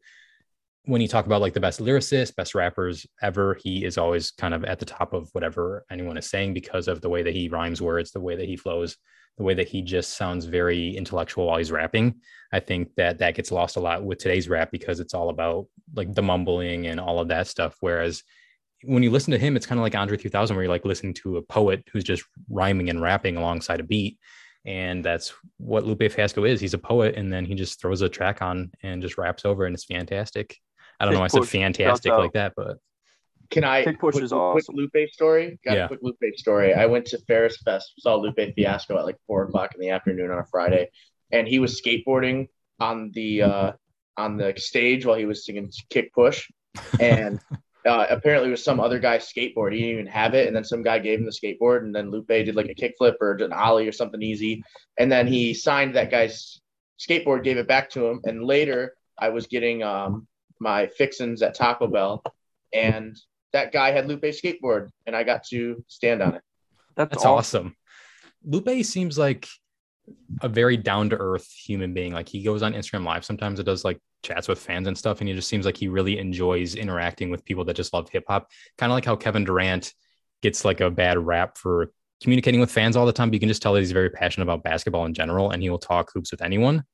[0.87, 4.55] when you talk about like the best lyricists, best rappers ever, he is always kind
[4.55, 7.49] of at the top of whatever anyone is saying because of the way that he
[7.49, 8.97] rhymes words, the way that he flows
[9.37, 12.15] the way that he just sounds very intellectual while he's rapping.
[12.53, 15.67] I think that that gets lost a lot with today's rap because it's all about
[15.95, 17.77] like the mumbling and all of that stuff.
[17.81, 18.23] Whereas
[18.85, 21.15] when you listen to him, it's kind of like Andre 3000, where you're like listening
[21.15, 24.19] to a poet who's just rhyming and rapping alongside a beat.
[24.65, 26.61] And that's what Lupe Fiasco is.
[26.61, 29.65] He's a poet, and then he just throws a track on and just raps over,
[29.65, 30.57] and it's fantastic.
[30.99, 32.79] I don't know why I said fantastic like that, but
[33.51, 34.75] can I Kick push quick, is awesome.
[34.75, 35.59] quick Lupe story?
[35.65, 35.85] Got Yeah.
[35.85, 36.75] a quick Lupe story.
[36.75, 40.31] I went to Ferris Fest, saw Lupe Fiasco at like four o'clock in the afternoon
[40.31, 40.91] on a Friday,
[41.31, 42.49] and he was skateboarding
[42.81, 43.73] on the uh,
[44.17, 46.51] on the stage while he was singing Kick Push,
[46.99, 47.39] and
[47.87, 49.73] uh, apparently it was some other guy's skateboard.
[49.73, 52.11] He didn't even have it, and then some guy gave him the skateboard, and then
[52.11, 54.63] Lupe did like a kickflip or an ollie or something easy,
[54.99, 56.61] and then he signed that guy's
[56.99, 60.27] skateboard, gave it back to him, and later I was getting um,
[60.61, 62.23] my fixins at Taco Bell,
[62.73, 63.17] and
[63.53, 66.43] that guy had Lupe's skateboard, and I got to stand on it.
[66.97, 67.67] That's, That's awesome.
[67.67, 67.77] awesome.
[68.45, 69.49] Lupe seems like
[70.41, 72.13] a very down to earth human being.
[72.13, 73.59] Like he goes on Instagram Live sometimes.
[73.59, 76.19] It does like chats with fans and stuff, and he just seems like he really
[76.19, 78.51] enjoys interacting with people that just love hip hop.
[78.79, 79.93] Kind of like how Kevin Durant
[80.43, 81.93] gets like a bad rap for
[82.23, 83.29] communicating with fans all the time.
[83.29, 85.71] But you can just tell that he's very passionate about basketball in general, and he
[85.71, 86.85] will talk hoops with anyone.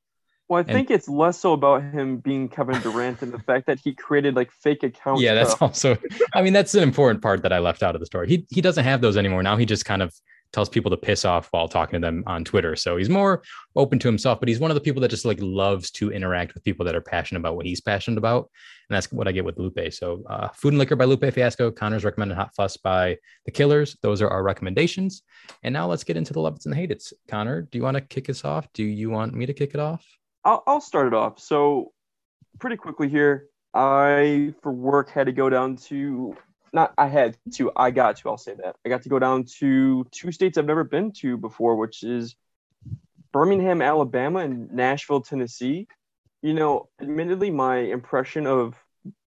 [0.52, 3.66] Well, I And- think it's less so about him being Kevin Durant and the fact
[3.68, 5.22] that he created like fake accounts.
[5.22, 5.96] yeah, that's also.
[6.34, 8.28] I mean, that's an important part that I left out of the story.
[8.28, 9.56] He he doesn't have those anymore now.
[9.56, 10.12] He just kind of
[10.52, 12.76] tells people to piss off while talking to them on Twitter.
[12.76, 13.42] So he's more
[13.76, 16.52] open to himself, but he's one of the people that just like loves to interact
[16.52, 18.50] with people that are passionate about what he's passionate about,
[18.90, 19.90] and that's what I get with Lupe.
[19.90, 23.96] So, uh, Food and Liquor by Lupe Fiasco, Connor's recommended Hot Fuss by The Killers.
[24.02, 25.22] Those are our recommendations.
[25.62, 27.14] And now let's get into the love it and the hate it's.
[27.28, 28.70] Connor, do you want to kick us off?
[28.74, 30.04] Do you want me to kick it off?
[30.44, 31.38] I'll, I'll start it off.
[31.38, 31.92] So,
[32.58, 36.36] pretty quickly here, I, for work, had to go down to,
[36.72, 38.76] not I had to, I got to, I'll say that.
[38.84, 42.36] I got to go down to two states I've never been to before, which is
[43.32, 45.88] Birmingham, Alabama, and Nashville, Tennessee.
[46.42, 48.74] You know, admittedly, my impression of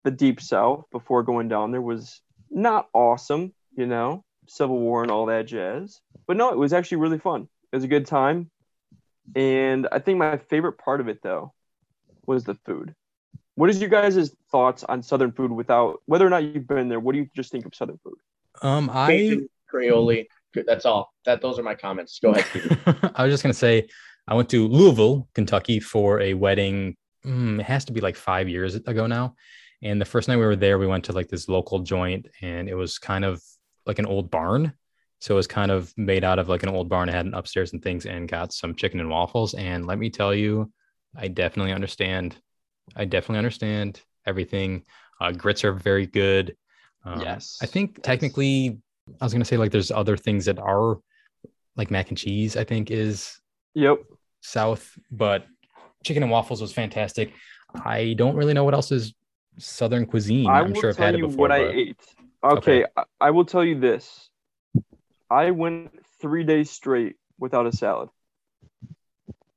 [0.04, 5.12] the Deep South before going down there was not awesome, you know, Civil War and
[5.12, 6.02] all that jazz.
[6.28, 7.48] But no, it was actually really fun.
[7.72, 8.50] It was a good time.
[9.36, 11.54] And I think my favorite part of it though
[12.26, 12.96] was the food.
[13.56, 17.00] What is your guys' thoughts on Southern food without whether or not you've been there?
[17.00, 18.18] What do you just think of Southern food?
[18.62, 20.24] Um, I Bacon, Creole.
[20.54, 20.66] Good.
[20.68, 21.14] That's all.
[21.26, 22.20] That those are my comments.
[22.20, 22.80] Go ahead.
[23.16, 23.88] I was just gonna say
[24.28, 26.96] I went to Louisville, Kentucky for a wedding.
[27.26, 29.36] mm, it has to be like five years ago now.
[29.82, 32.70] And the first night we were there, we went to like this local joint, and
[32.70, 33.42] it was kind of
[33.86, 34.74] like an old barn.
[35.24, 37.08] So it was kind of made out of like an old barn.
[37.08, 39.54] It had an upstairs and things, and got some chicken and waffles.
[39.54, 40.70] And let me tell you,
[41.16, 42.36] I definitely understand.
[42.94, 44.84] I definitely understand everything.
[45.22, 46.58] Uh, grits are very good.
[47.06, 48.04] Um, Yes, I think yes.
[48.04, 48.80] technically,
[49.22, 50.98] I was gonna say like there's other things that are
[51.78, 52.58] like mac and cheese.
[52.58, 53.40] I think is
[53.76, 54.00] Yep.
[54.42, 55.46] south, but
[56.04, 57.32] chicken and waffles was fantastic.
[57.74, 59.14] I don't really know what else is
[59.58, 60.50] southern cuisine.
[60.50, 61.48] I I'm will sure I've had it before.
[61.48, 62.02] what I ate.
[62.44, 64.30] Okay, I, I will tell you this.
[65.30, 68.10] I went three days straight without a salad.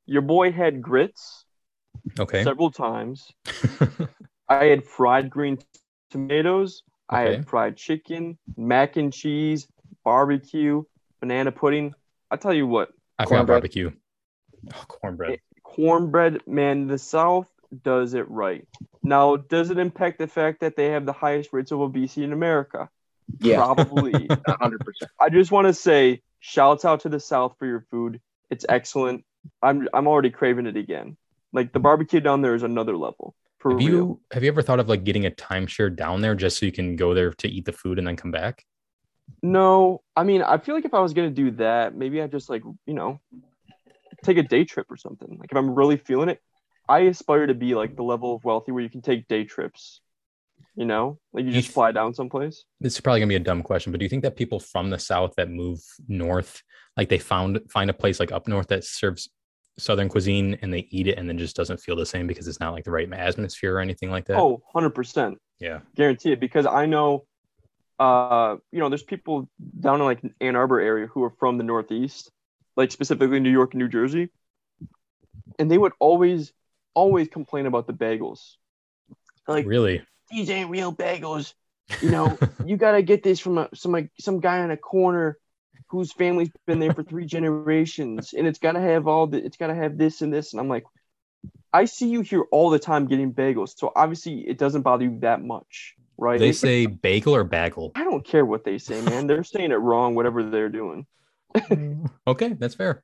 [0.07, 1.45] Your boy had grits
[2.19, 2.45] okay.
[2.45, 3.31] several times.
[4.49, 5.59] I had fried green
[6.11, 6.83] tomatoes.
[7.09, 9.69] I had fried chicken, mac and cheese,
[10.05, 10.83] barbecue,
[11.21, 11.95] banana pudding.
[12.31, 13.47] I tell you what, I Cornbread.
[13.47, 13.91] barbecue.
[14.75, 15.33] Oh, cornbread.
[15.33, 17.49] Eh, cornbread, man, the South
[17.85, 18.67] does it right.
[19.03, 22.33] Now, does it impact the fact that they have the highest rates of obesity in
[22.33, 22.89] America?
[23.41, 24.29] Yeah, Probably.
[24.49, 25.11] hundred percent.
[25.21, 28.21] I just want to say, shouts out to the South for your food.
[28.51, 29.25] It's excellent.
[29.63, 31.17] I'm I'm already craving it again.
[31.53, 33.35] Like the barbecue down there is another level.
[33.59, 33.89] For Have real.
[33.89, 36.73] you have you ever thought of like getting a timeshare down there just so you
[36.73, 38.65] can go there to eat the food and then come back?
[39.43, 42.49] No, I mean, I feel like if I was gonna do that, maybe I just
[42.49, 43.21] like you know,
[44.25, 45.39] take a day trip or something.
[45.39, 46.41] Like if I'm really feeling it,
[46.89, 50.01] I aspire to be like the level of wealthy where you can take day trips.
[50.75, 52.65] You know, like you You just fly down someplace.
[52.81, 54.91] This is probably gonna be a dumb question, but do you think that people from
[54.91, 56.63] the south that move north,
[56.97, 59.31] like they found find a place like up north that serves
[59.79, 62.61] southern cuisine and they eat it and then just doesn't feel the same because it's
[62.61, 64.39] not like the right atmosphere or anything like that?
[64.39, 65.39] Oh, 100 percent.
[65.59, 65.81] yeah.
[65.95, 67.27] guarantee it because I know,
[67.99, 69.49] uh, you know, there's people
[69.81, 72.31] down in like Ann Arbor area who are from the Northeast,
[72.77, 74.31] like specifically New York and New Jersey,
[75.59, 76.53] and they would always,
[76.95, 78.57] always complain about the bagels.
[79.49, 80.03] Like, really?
[80.31, 81.55] These ain't real bagels.
[82.01, 85.39] You know, you gotta get this from a, some like some guy on a corner
[85.89, 89.75] whose family's been there for three generations, and it's gotta have all the, it's gotta
[89.75, 90.53] have this and this.
[90.53, 90.85] And I'm like,
[91.73, 95.19] I see you here all the time getting bagels, so obviously it doesn't bother you
[95.21, 96.39] that much, right?
[96.39, 97.93] They say bagel or bagel.
[97.95, 99.27] I don't care what they say, man.
[99.27, 101.07] They're saying it wrong, whatever they're doing.
[102.27, 103.03] okay, that's fair.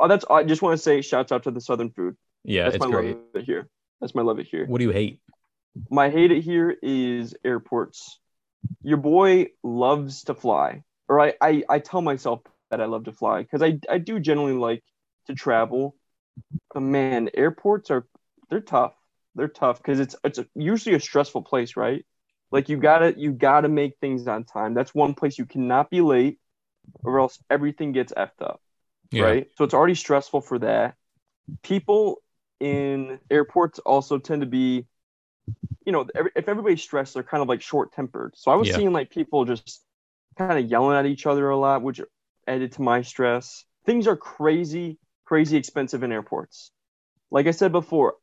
[0.00, 0.24] Oh, that's.
[0.30, 2.16] I just want to say, shouts out to the Southern food.
[2.44, 3.16] Yeah, That's it's my great.
[3.16, 3.68] love it here.
[4.00, 4.66] That's my love it here.
[4.66, 5.20] What do you hate?
[5.90, 8.20] My hate it here is airports.
[8.82, 13.12] Your boy loves to fly, or I, I, I tell myself that I love to
[13.12, 14.84] fly because I, I do generally like
[15.26, 15.96] to travel.
[16.74, 18.06] But man, airports are
[18.50, 18.94] they're tough.
[19.34, 22.04] They're tough because it's it's a, usually a stressful place, right?
[22.50, 24.74] Like you gotta you gotta make things on time.
[24.74, 26.38] That's one place you cannot be late,
[27.04, 28.60] or else everything gets effed up
[29.10, 29.22] Yeah.
[29.22, 29.48] right?
[29.56, 30.96] So it's already stressful for that.
[31.62, 32.22] People
[32.60, 34.86] in airports also tend to be,
[35.88, 38.34] you know, if everybody's stressed, they're kind of like short tempered.
[38.36, 38.74] So I was Yeah.
[38.74, 39.82] seeing like people just
[40.38, 42.02] kind of yelling at each other a lot, which
[42.48, 43.64] added to my stress.
[43.86, 46.72] Things are crazy, crazy expensive in airports.
[47.30, 48.16] Like I said before,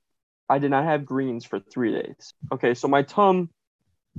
[0.50, 2.34] I did not have greens for three days.
[2.54, 3.52] Okay, so my tum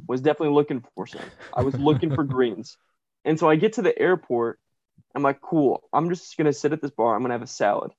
[0.08, 1.32] was definitely looking for some.
[1.52, 2.78] I was looking for greens.
[3.24, 4.60] And so I get to the airport
[5.16, 5.88] I'm like, cool.
[5.92, 7.16] I'm just gonna sit at this bar.
[7.16, 7.92] I'm gonna have a salad.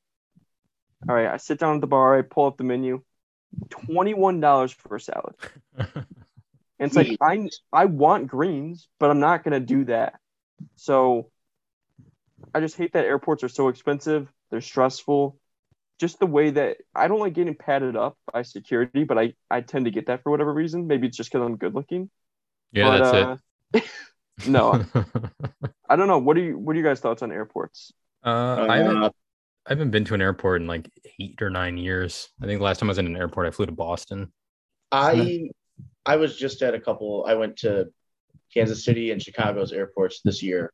[1.10, 1.27] All right.
[1.27, 2.17] I sit down at the bar.
[2.17, 3.03] I pull up the menu.
[3.69, 5.36] Twenty-one dollars for a salad.
[6.79, 10.19] And it's like I I want greens, but I'm not gonna do that.
[10.75, 11.31] So
[12.53, 14.31] I just hate that airports are so expensive.
[14.51, 15.39] They're stressful.
[15.99, 19.62] Just the way that I don't like getting padded up by security, but I I
[19.62, 20.86] tend to get that for whatever reason.
[20.86, 22.12] Maybe it's just because I'm good looking.
[22.71, 23.41] yeah, but,
[23.73, 24.86] that's uh, no.
[25.89, 26.19] I don't know.
[26.19, 27.91] What are you What are you guys' thoughts on airports?
[28.23, 29.10] uh, I haven't Uh,
[29.67, 32.30] I haven't been to an airport in like eight or nine years.
[32.41, 34.32] I think the last time I was in an airport, I flew to Boston.
[34.93, 35.49] I
[36.06, 37.25] I was just at a couple.
[37.27, 37.89] I went to
[38.53, 40.71] Kansas City and Chicago's airports this year,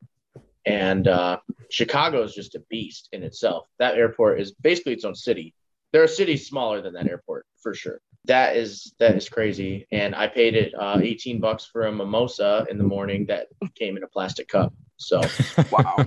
[0.68, 1.40] and uh,
[1.72, 3.68] Chicago is just a beast in itself.
[3.80, 5.56] That airport is basically its own city.
[5.92, 8.00] There are cities smaller than that airport for sure.
[8.26, 12.68] That is that is crazy, and I paid it uh, eighteen bucks for a mimosa
[12.70, 14.72] in the morning that came in a plastic cup.
[14.98, 15.20] So
[15.72, 16.06] Wow.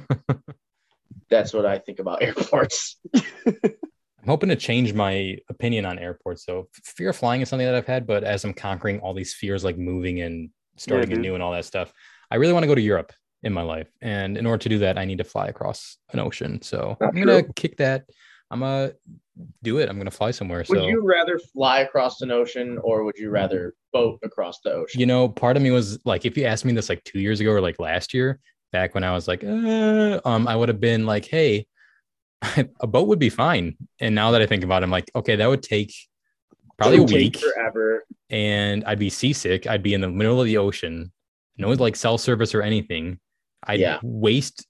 [1.30, 2.96] That's what I think about airports.
[3.46, 6.44] I'm hoping to change my opinion on airports.
[6.44, 9.34] So fear of flying is something that I've had, but as I'm conquering all these
[9.34, 11.18] fears, like moving and starting dude.
[11.18, 11.92] anew and all that stuff,
[12.30, 13.12] I really want to go to Europe
[13.42, 13.88] in my life.
[14.02, 16.60] And in order to do that, I need to fly across an ocean.
[16.62, 18.06] So Not I'm gonna kick that.
[18.50, 18.92] I'm gonna
[19.62, 19.88] do it.
[19.88, 20.64] I'm gonna fly somewhere.
[20.68, 24.72] Would so you rather fly across an ocean or would you rather boat across the
[24.72, 24.98] ocean?
[24.98, 27.40] you know, part of me was like, if you asked me this like two years
[27.40, 28.40] ago or like last year,
[28.72, 31.66] back when I was like, uh, um, I would have been like, hey,
[32.80, 33.76] a boat would be fine.
[34.00, 35.94] And now that I think about it, I'm like, okay, that would take
[36.78, 38.04] probably It a week forever.
[38.30, 39.66] and I'd be seasick.
[39.66, 41.12] I'd be in the middle of the ocean,
[41.56, 43.18] no like cell service or anything.
[43.64, 43.98] I'd Yeah.
[44.02, 44.66] waste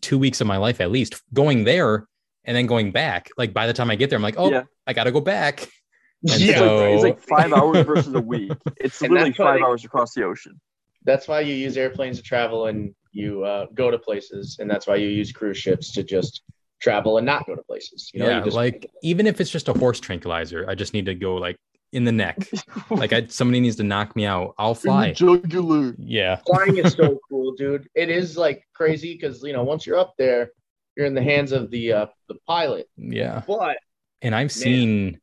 [0.00, 2.06] two weeks of my life at least going there
[2.44, 3.28] and then going back.
[3.36, 4.62] Like by the time I get there, I'm like, oh, Yeah.
[4.86, 5.68] I gotta go back.
[6.22, 6.58] And It's, Yeah.
[6.58, 8.50] so- like, it's like five hours versus a week.
[8.78, 10.58] It's And literally five they- hours across the ocean.
[11.06, 14.86] That's why you use airplanes to travel and you uh, go to places, and that's
[14.86, 16.42] why you use cruise ships to just
[16.80, 18.10] travel and not go to places.
[18.12, 20.92] You know, yeah, you just like even if it's just a horse tranquilizer, I just
[20.92, 21.56] need to go like
[21.92, 22.48] in the neck.
[22.90, 24.54] like I somebody needs to knock me out.
[24.58, 25.12] I'll fly.
[25.12, 25.94] jugular.
[25.98, 26.36] Yeah.
[26.46, 27.88] flying is so cool, dude.
[27.94, 30.50] It is like crazy because you know once you're up there,
[30.96, 32.88] you're in the hands of the uh, the pilot.
[32.96, 33.42] Yeah.
[33.46, 33.78] But
[34.22, 35.20] And I've seen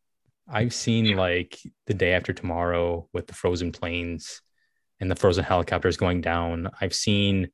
[0.47, 4.41] I've seen like the day after tomorrow with the frozen planes
[4.99, 6.69] and the frozen helicopters going down.
[6.81, 7.49] I've seen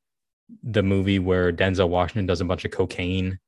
[0.63, 3.39] the movie where Denzel Washington does a bunch of cocaine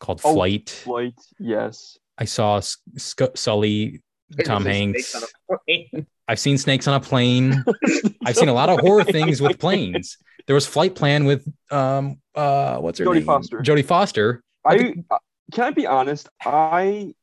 [0.00, 0.70] called Oh, Flight.
[0.70, 1.98] Flight, yes.
[2.18, 4.02] I saw S- Sc- Sully,
[4.44, 5.08] Tom Hanks.
[5.08, 5.14] snakes
[5.48, 6.06] on a plane.
[6.28, 7.62] I've seen snakes on a plane.
[8.24, 10.16] I've seen a lot of horror things with planes.
[10.46, 13.24] There was Flight Plan with um uh what's her Jodie name?
[13.24, 13.58] Foster.
[13.60, 14.42] Jodie Foster.
[14.64, 15.18] I uh,
[15.52, 16.28] can I be honest?
[16.44, 17.14] I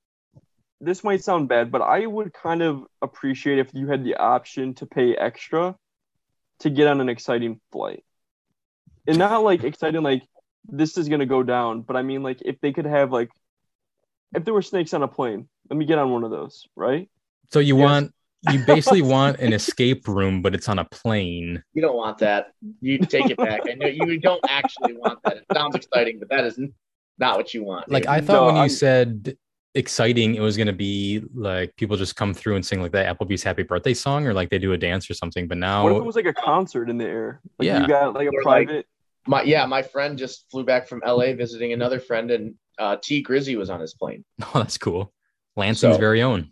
[0.80, 4.74] this might sound bad, but I would kind of appreciate if you had the option
[4.76, 5.76] to pay extra
[6.64, 8.04] to get on an exciting flight.
[9.08, 10.24] And not like exciting like
[10.66, 13.30] this is gonna go down, but I mean like if they could have like
[14.36, 17.10] if there were snakes on a plane, let me get on one of those, right?
[17.52, 17.84] So you Yes.
[17.84, 18.14] want
[18.52, 21.64] you basically want an escape room, but it's on a plane.
[21.74, 22.48] You don't want that.
[22.82, 23.62] You take it back.
[23.70, 25.38] I know you don't actually want that.
[25.38, 26.74] It sounds exciting, but that is n-
[27.20, 27.90] not what you want.
[27.90, 28.10] Like dude.
[28.10, 29.38] I thought No, when you I'm- said
[29.76, 33.44] exciting, it was gonna be like people just come through and sing like that Applebee's
[33.44, 35.48] happy birthday song or like they do a dance or something.
[35.48, 37.42] But now What if it was like a concert in the air?
[37.60, 37.82] Like Yeah.
[37.82, 38.86] you got like a Or, like- private
[39.26, 43.22] my yeah, my friend just flew back from LA visiting another friend, and uh, T
[43.22, 44.26] Grizzy was on his plane.
[44.44, 45.14] oh that's cool.
[45.56, 46.52] Lansing's So- very own.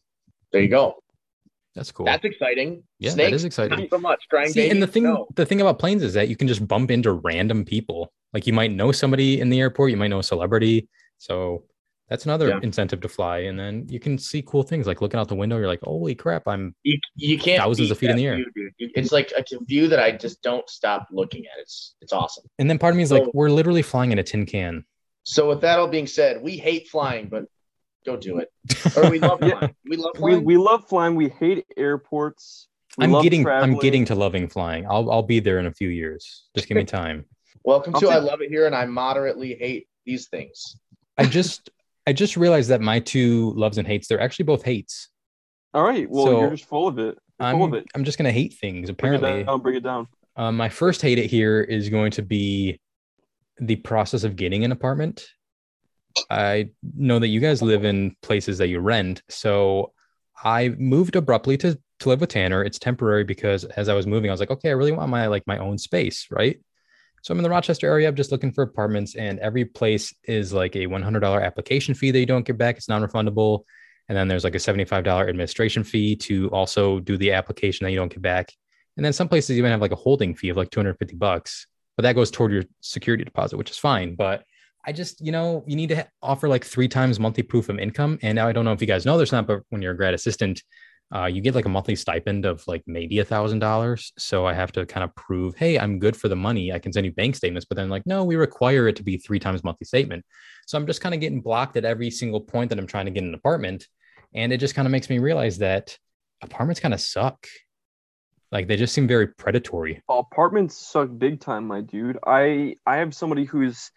[0.53, 0.95] There you go.
[1.75, 2.05] That's cool.
[2.05, 2.84] That's exciting.
[2.99, 3.79] yeah, Snakes, that is exciting.
[3.79, 4.23] not so much.
[4.29, 5.27] Trying See, and the thing, no.
[5.36, 8.12] the thing about planes is that you can just bump into random people.
[8.34, 10.89] Like you might know somebody in the airport, you might know a celebrity.
[11.17, 11.63] So
[12.12, 12.60] that's another Yeah.
[12.62, 13.38] incentive to fly.
[13.39, 15.58] And then you can see cool things like looking out the window.
[15.58, 18.36] You're like, holy crap, I'm you, you can't Thousands of feet in the air.
[18.36, 18.91] view, dude.
[18.95, 21.58] It's like a view that I just don't stop looking at.
[21.62, 22.43] It's it's awesome.
[22.60, 24.84] and then part of me is like, we're literally flying in a tin can.
[25.24, 27.45] So with that all being said, we hate flying, but
[28.06, 28.50] go do it.
[28.97, 29.52] Or we love Yeah.
[29.60, 29.76] flying.
[29.86, 30.43] We love flying.
[30.43, 31.15] we love flying.
[31.15, 32.67] We hate airports.
[32.97, 34.86] We I'm love getting I'm getting to loving flying.
[34.86, 36.43] I'll I'll be there in a few years.
[36.56, 37.24] Just give me time.
[37.63, 40.76] Welcome I'll to I love it here, and I moderately hate these things.
[41.17, 41.69] I just
[42.07, 45.09] I just realized that my two loves and hates, they're actually both hates.
[45.73, 46.09] All right.
[46.09, 47.17] Well, So, you're just full of it.
[47.39, 47.85] You're full of I'm it.
[47.95, 49.43] I'm just gonna hate things, Bring it apparently.
[49.43, 49.61] down.
[49.61, 50.07] Bring it down.
[50.35, 52.79] Um, my first hate it here is going to be
[53.59, 55.25] the process of getting an apartment.
[56.29, 59.93] I know that you guys live in places that you rent, so
[60.43, 62.63] I moved abruptly to to live with Tanner.
[62.63, 65.27] It's temporary because as I was moving, I was like, okay, I really want my
[65.27, 66.59] like my own space, right?
[67.21, 68.07] So I'm in the Rochester area.
[68.07, 72.19] I'm just looking for apartments, and every place is like a $100 application fee that
[72.19, 72.77] you don't get back.
[72.77, 73.63] It's non-refundable,
[74.10, 77.97] and then there's like a $75 administration fee to also do the application that you
[77.97, 78.51] don't get back.
[78.97, 82.03] And then some places even have like a holding fee of like 250 bucks, but
[82.03, 84.15] that goes toward your security deposit, which is fine.
[84.15, 84.43] But
[84.86, 88.17] I just, you know, you need to offer like three times monthly proof of income.
[88.21, 89.93] And now I don't know if you guys know this or not, but when you're
[89.93, 90.63] a grad assistant,
[91.13, 94.13] uh, you get like a monthly stipend of like maybe a thousand dollars.
[94.17, 96.71] So I have to kind of prove, hey, I'm good for the money.
[96.71, 99.17] I can send you bank statements, but then like, no, we require it to be
[99.17, 100.26] three times monthly statement.
[100.67, 103.12] So I'm just kind of getting blocked at every single point that I'm trying to
[103.12, 103.88] get an apartment.
[104.34, 105.97] And it just kind of makes me realize that
[106.41, 107.45] apartments kind of suck.
[108.52, 110.02] Like they just seem very predatory.
[110.10, 112.19] Apartments suck big time, my dude.
[112.26, 113.91] I I have somebody who's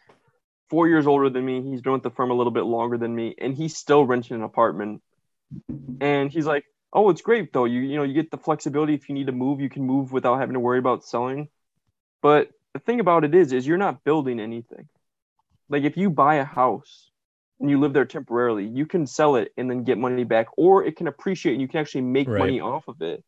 [0.70, 1.62] four years older than me.
[1.62, 4.36] He's been with the firm a little bit longer than me, and he's still renting
[4.36, 5.02] an apartment.
[6.00, 7.64] And he's like, "Oh, it's great though.
[7.66, 8.94] You you know you get the flexibility.
[8.94, 11.48] If you need to move, you can move without having to worry about selling."
[12.22, 14.88] But the thing about it is, is you're not building anything.
[15.68, 17.10] Like if you buy a house
[17.60, 20.84] and you live there temporarily, you can sell it and then get money back, or
[20.84, 22.36] it can appreciate and you can actually make Right.
[22.36, 23.24] money off of it.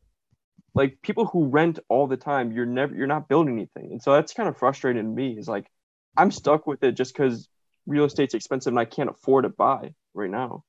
[0.74, 3.92] Like people who rent all the time, you're never you're not building anything.
[3.92, 5.38] And so that's kind of frustrating to me.
[5.38, 5.70] Is like
[6.16, 7.48] I'm stuck with it just because
[7.86, 10.64] real estate's expensive and I can't afford to buy right now.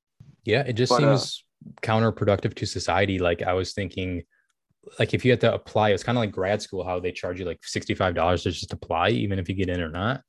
[0.46, 1.44] Yeah, it just But, uh, seems
[1.82, 3.20] counterproductive to society.
[3.20, 4.24] Like I was thinking,
[5.00, 7.39] like if you had to apply, it's kind of like grad school, how they charge
[7.39, 10.22] you like $65 to just apply, even if you get in or not.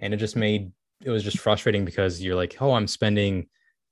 [0.00, 3.46] And it just made it was just frustrating because you're like, oh, I'm spending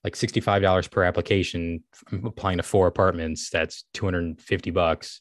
[0.04, 1.82] like $65 per application.
[2.10, 3.50] I'm applying to four apartments.
[3.50, 5.20] That's 250 bucks.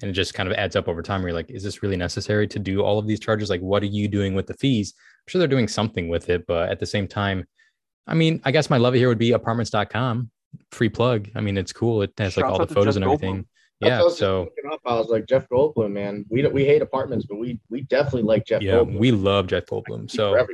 [0.00, 1.22] And it just kind of adds up over time.
[1.22, 3.50] Where you're like, is this really necessary to do all of these charges?
[3.50, 4.94] Like, what are you doing with the fees?
[4.96, 7.44] I'm sure they're doing something with it, but at the same time,
[8.06, 10.30] I mean, I guess my love here would be apartments.com.
[10.72, 11.28] Free plug.
[11.34, 12.02] I mean, it's cool.
[12.02, 13.36] It has like Shouts all the photos Jeff and everything.
[13.36, 13.46] Goldblum.
[13.80, 14.08] What I Yeah.
[14.08, 16.24] So up, I was like Jeff Goldblum, man.
[16.28, 18.98] We we hate apartments, but we we definitely like Jeff yeah, Goldblum.
[18.98, 20.10] we love Jeff Goldblum.
[20.10, 20.46] So.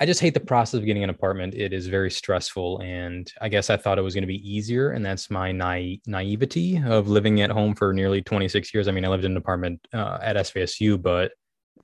[0.00, 1.54] I just hate the process of getting an apartment.
[1.54, 2.80] It is very stressful.
[2.80, 4.90] And I guess I thought it was going to be easier.
[4.90, 8.88] And that's my naive naivety of living at home for nearly 26 years.
[8.88, 11.32] I mean, I lived in an apartment uh, at SVSU, but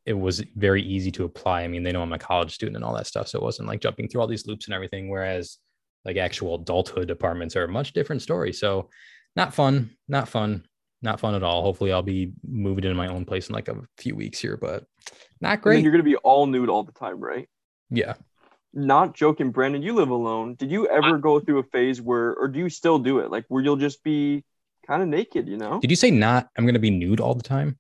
[0.07, 1.63] it was very easy to apply.
[1.63, 3.29] I mean, they know I'm a college student and all that stuff.
[3.29, 5.11] So it wasn't like jumping through all these loops and everything.
[5.11, 5.59] Whereas
[6.05, 8.53] like actual adulthood apartments are a much different story.
[8.53, 8.89] So
[9.37, 10.67] not fun, not fun,
[11.03, 11.63] not fun at all.
[11.63, 14.85] Hopefully I'll be moving into my own place in like a few weeks here, but
[15.41, 15.83] not And great.
[15.83, 17.49] you're gonna be all nude all the time, right?
[17.91, 18.15] Yeah.
[18.75, 19.83] Not joking, Brandon.
[19.83, 20.55] You live alone.
[20.55, 23.31] Did you ever go through a phase where, or do you still do it?
[23.31, 24.45] Like where you'll just be
[24.87, 25.81] kind of naked, you know?
[25.81, 26.49] Did you say not?
[26.57, 27.79] I'm going to be nude all the time.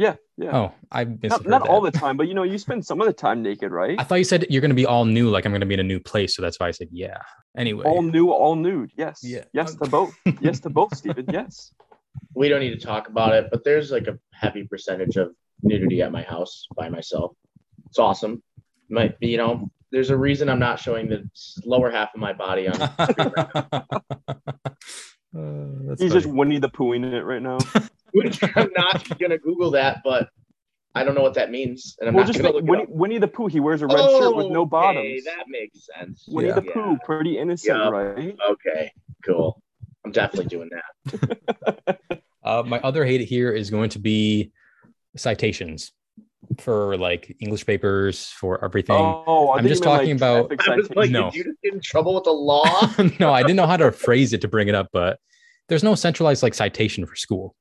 [0.00, 0.56] Yeah, yeah.
[0.56, 3.06] Oh, I not misheard not all the time, but you know, you spend some of
[3.06, 4.00] the time naked, right?
[4.00, 5.74] I thought you said you're going to be all new, like I'm going to be
[5.74, 6.34] in a new place.
[6.34, 7.18] So that's why I said yeah.
[7.54, 8.92] Anyway, all new, all nude.
[8.96, 9.20] Yes.
[9.22, 9.44] Yeah.
[9.52, 10.16] Yes to both.
[10.40, 11.26] yes to both, Stephen.
[11.32, 11.74] Yes.
[12.34, 16.00] we don't need to talk about it, but there's like a heavy percentage of nudity
[16.00, 17.32] at my house by myself.
[17.86, 18.42] It's awesome.
[18.88, 21.28] Might be you know, there's a reason I'm not showing the
[21.66, 22.78] lower half of my body on.
[25.32, 26.22] Uh, that's He's funny.
[26.22, 27.58] just Winnie the Poohing it right now.
[28.14, 30.28] which I'm not gonna Google that, but
[30.94, 32.86] I don't know what that means, and I'm well, not just gonna like look Winnie.
[32.88, 33.46] Winnie the Pooh.
[33.46, 35.24] He wears a red shirt with no Okay, bottoms.
[35.24, 36.24] That makes sense.
[36.28, 36.54] Winnie Yeah.
[36.56, 37.88] the Pooh, pretty innocent, Yeah.
[37.90, 38.36] right?
[38.50, 38.92] Okay,
[39.24, 39.62] cool.
[40.04, 41.98] I'm definitely doing that.
[42.42, 44.50] Uh, my other hate here is going to be
[45.14, 45.92] citations
[46.58, 48.96] for like English papers for everything.
[48.96, 51.10] Oh, I I'm just you meant, talking about- I was like.
[51.10, 51.24] No.
[51.30, 52.64] did you just get in trouble with the law?
[53.20, 55.18] no, I didn't know how to phrase it to bring it up, but
[55.68, 57.54] there's no centralized like citation for school.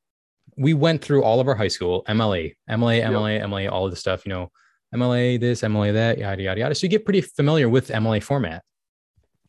[0.60, 3.97] We went through all of our high school, MLA, MLA, MLA, MLA, all of the
[3.97, 4.51] stuff, you know,
[4.93, 6.76] MLA this, MLA that, yada, yada, yada.
[6.76, 8.64] So you get pretty familiar with MLA format.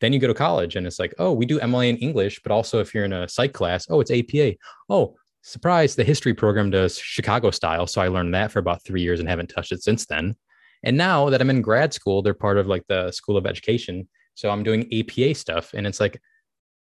[0.00, 2.52] Then you go to college and it's like, oh, we do MLA in English, but
[2.52, 4.54] also if you're in a psych class, oh, it's APA.
[4.88, 7.86] Oh, surprise, the history program does Chicago style.
[7.86, 10.36] So I learned that for about three years and haven't touched it since then.
[10.84, 14.08] And now that I'm in grad school, they're part of like the School of Education.
[14.34, 15.72] So I'm doing APA stuff.
[15.74, 16.20] And it's like,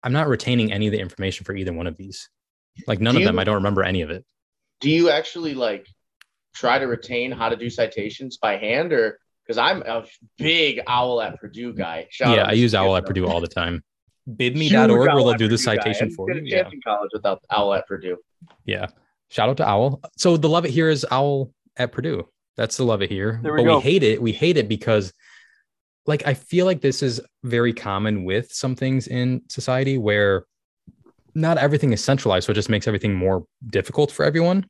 [0.03, 2.29] I'm not retaining any of the information for either one of these.
[2.87, 4.25] Like none Do of you- them, I don't remember any of it.
[4.81, 5.87] Do you actually like
[6.53, 10.05] try to retain how to do citations by hand or because I'm a
[10.37, 12.07] big owl at Purdue guy.
[12.09, 13.83] Shout yeah, out I use Owl at Purdue all the time.
[14.25, 16.41] Huge BibMe.org will Owl they'll do the Purdue citation didn't for you.
[16.45, 16.69] Yeah.
[16.71, 18.17] in college without Owl at Purdue.
[18.65, 18.87] Yeah.
[19.29, 20.01] Shout out to Owl.
[20.17, 22.27] So the love it here is Owl at Purdue.
[22.55, 23.39] That's the love it here.
[23.43, 23.75] There we but go.
[23.77, 24.21] we hate it.
[24.21, 25.11] We hate it because
[26.05, 30.45] like I feel like this is very common with some things in society where
[31.35, 34.65] not everything is centralized, so it just makes everything more difficult for everyone.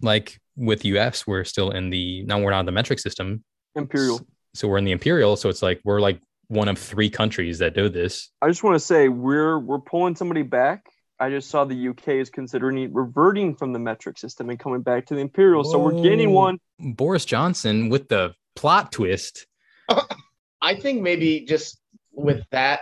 [0.00, 3.42] Like with US, we're still in the now we're not in the metric system.
[3.74, 4.20] Imperial.
[4.54, 5.36] So we're in the imperial.
[5.36, 8.30] So it's like we're like one of three countries that do this.
[8.42, 10.86] I just want to say we're we're pulling somebody back.
[11.20, 15.06] I just saw the UK is considering reverting from the metric system and coming back
[15.06, 15.64] to the imperial.
[15.64, 16.58] So we're gaining one.
[16.78, 19.46] Boris Johnson with the plot twist.
[20.62, 21.80] I think maybe just
[22.12, 22.80] with that,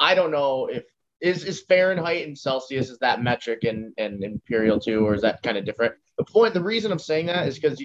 [0.00, 0.84] I don't know if
[1.20, 5.42] is is Fahrenheit and Celsius is that metric and and imperial too, or is that
[5.42, 5.94] kind of different?
[6.16, 7.82] The point, the reason I'm saying that is because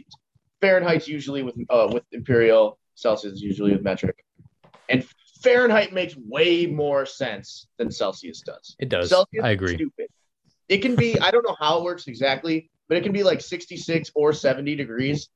[0.62, 4.24] Fahrenheit's usually with uh, with imperial, Celsius is usually with metric,
[4.90, 5.06] and
[5.42, 8.76] Fahrenheit makes way more sense than Celsius does.
[8.80, 9.10] It does.
[9.10, 9.76] Celsius I is agree.
[9.76, 10.08] Stupid.
[10.70, 11.20] It can be.
[11.20, 14.76] I don't know how it works exactly, but it can be like 66 or 70
[14.76, 15.30] degrees,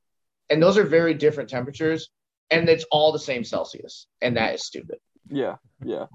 [0.50, 2.10] and those are very different temperatures,
[2.50, 4.98] and it's all the same Celsius, and that is stupid.
[5.28, 6.06] Yeah, yeah.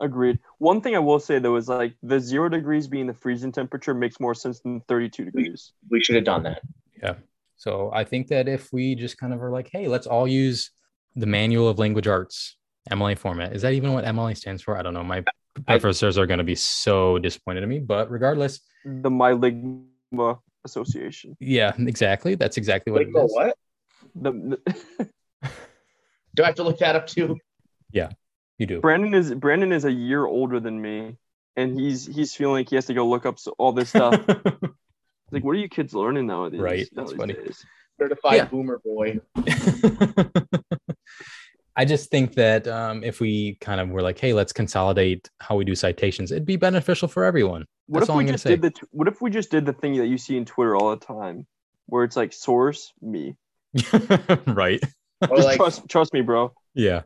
[0.00, 0.38] Agreed.
[0.58, 3.94] One thing I will say though is like the zero degrees being the freezing temperature
[3.94, 5.72] makes more sense than 32 degrees.
[5.90, 6.60] We should have done that.
[7.02, 7.14] Yeah.
[7.56, 10.70] So I think that if we just kind of are like, hey, let's all use
[11.14, 12.56] the Manual of Language Arts
[12.90, 13.54] MLA format.
[13.54, 14.76] Is that even what MLA stands for?
[14.76, 15.02] I don't know.
[15.02, 15.24] My
[15.66, 21.36] professors are going to be so disappointed in me, but regardless, The My Ligma Association.
[21.40, 22.34] yeah, exactly.
[22.34, 23.32] That's exactly what Wait, it for is.
[23.32, 23.56] what?
[24.14, 24.60] The,
[26.34, 27.38] Do I have to look that up too?
[28.58, 28.80] You do.
[28.80, 31.16] Brandon is Brandon is a year older than me,
[31.56, 34.14] and he's he's feeling like he has to go look up all this stuff.
[35.30, 36.60] like, what are you kids learning nowadays?
[36.60, 37.34] Right, that's funny.
[37.34, 37.64] nowadays?
[38.00, 38.44] Certified Yeah.
[38.46, 39.20] boomer boy.
[41.78, 45.56] I just think that um, if we kind of were like, hey, let's consolidate how
[45.56, 47.66] we do citations, it'd be beneficial for everyone.
[47.86, 48.50] What That's if all we I'm gonna just say.
[48.50, 50.74] did the t- What if we just did the thing that you see in Twitter
[50.74, 51.46] all the time,
[51.86, 53.36] where it's like source me.
[54.46, 54.80] right.
[55.20, 56.52] Or Just like, trust trust me, bro.
[56.74, 57.02] Yeah.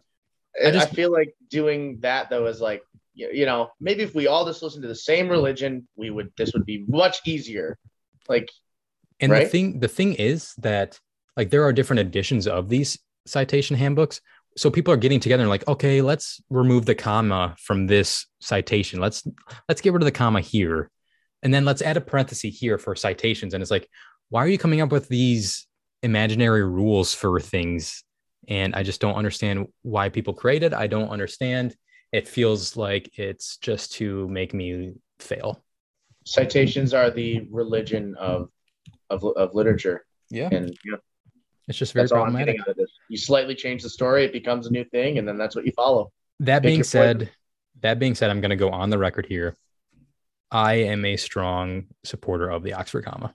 [0.62, 2.82] I, I just- feel like doing that though is like,
[3.14, 6.32] you you know, maybe if we all just listen to the same religion, we would.
[6.36, 7.76] This would be much easier.
[8.28, 8.50] Like,
[9.20, 10.98] And the thing the thing is that
[11.36, 14.20] like there are different editions of these citation handbooks.
[14.56, 19.00] So people are getting together and like, okay, let's remove the comma from this citation.
[19.00, 19.26] Let's
[19.68, 20.90] let's get rid of the comma here.
[21.42, 23.54] And then let's add a parenthesis here for citations.
[23.54, 23.88] And it's like,
[24.28, 25.66] why are you coming up with these
[26.02, 28.04] imaginary rules for things?
[28.50, 30.74] And I just don't understand why people create it.
[30.74, 31.76] I don't understand.
[32.12, 35.62] It feels like it's just to make me fail.
[36.26, 38.48] citations are the religion of
[39.08, 40.48] of, of literature, Yeah.
[40.52, 40.98] and you know,
[41.68, 42.56] It's just very that's all I'm problematic.
[42.56, 42.90] getting out of this.
[43.08, 45.72] You slightly change the story, it becomes a new thing, and then that's what you
[45.72, 46.12] follow.
[46.40, 47.32] that Pick being said poison.
[47.82, 49.54] that being said i'm going to go on the record here
[50.50, 53.34] i am a strong supporter of the oxford comma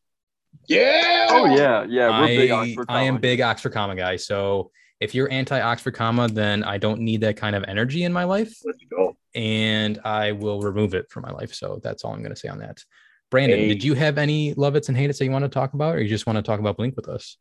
[0.67, 1.27] Yeah.
[1.29, 2.21] Oh yeah, yeah.
[2.21, 2.85] We're big I, Oxford.
[2.89, 4.71] I am big oxford comma guy so
[5.05, 8.23] if you're anti oxford comma then i don't need that kind of energy in my
[8.23, 9.15] life Let's go.
[9.35, 12.47] and i will remove it from my life so that's all i'm going to say
[12.49, 12.83] on that
[13.31, 13.67] brandon Hey.
[13.69, 15.95] did you have any love it's and hate it's that you want to talk about
[15.95, 17.37] or you just want to talk about blink with us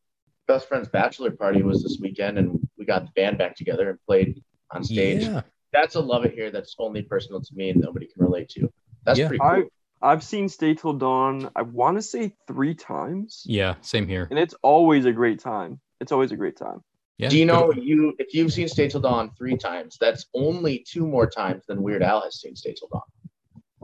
[0.46, 3.98] Best friend's bachelor party was this weekend, and we got the band back together and
[4.06, 4.42] played
[4.72, 5.22] on stage.
[5.22, 5.40] yeah
[5.72, 8.70] That's a love it here that's only personal to me and nobody can relate to.
[9.06, 9.28] That's Yeah.
[9.28, 9.70] pretty cool.
[10.02, 11.48] I I've seen Stay Till Dawn.
[11.56, 15.80] I want to say three times, yeah same here and it's always a great time.
[16.02, 16.82] It's always a great time.
[17.18, 20.26] Yeah Do you know good- you if you've seen Stay Till Dawn three times, that's
[20.34, 23.02] only two more times than Weird Al has seen Stay Till Dawn.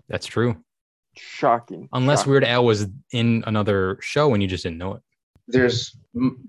[0.08, 0.56] that's true
[1.16, 1.88] Shocking.
[1.92, 2.30] unless Shocking.
[2.30, 5.02] weird al was in another show and you just didn't know it
[5.48, 5.96] There's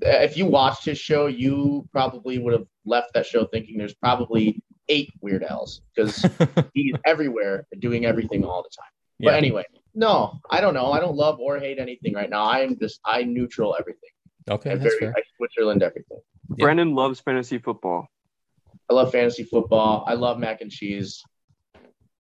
[0.04, 3.96] eh, if you watched his show, you probably would have left that show thinking there's
[3.96, 6.26] probably eight Weird Al's because
[6.74, 8.92] he's everywhere doing everything all the time.
[9.20, 9.64] But anyway,
[9.96, 10.92] no, I don't know.
[10.92, 12.44] I don't love or hate anything right now.
[12.46, 14.10] I'm just I neutral everything.
[14.50, 15.14] Okay, I'm that's very fair.
[15.18, 16.01] I Switzerland everything.
[16.58, 16.66] Yeah.
[16.66, 18.08] Brandon loves fantasy football.
[18.90, 20.04] I love fantasy football.
[20.08, 21.24] I love mac and cheese.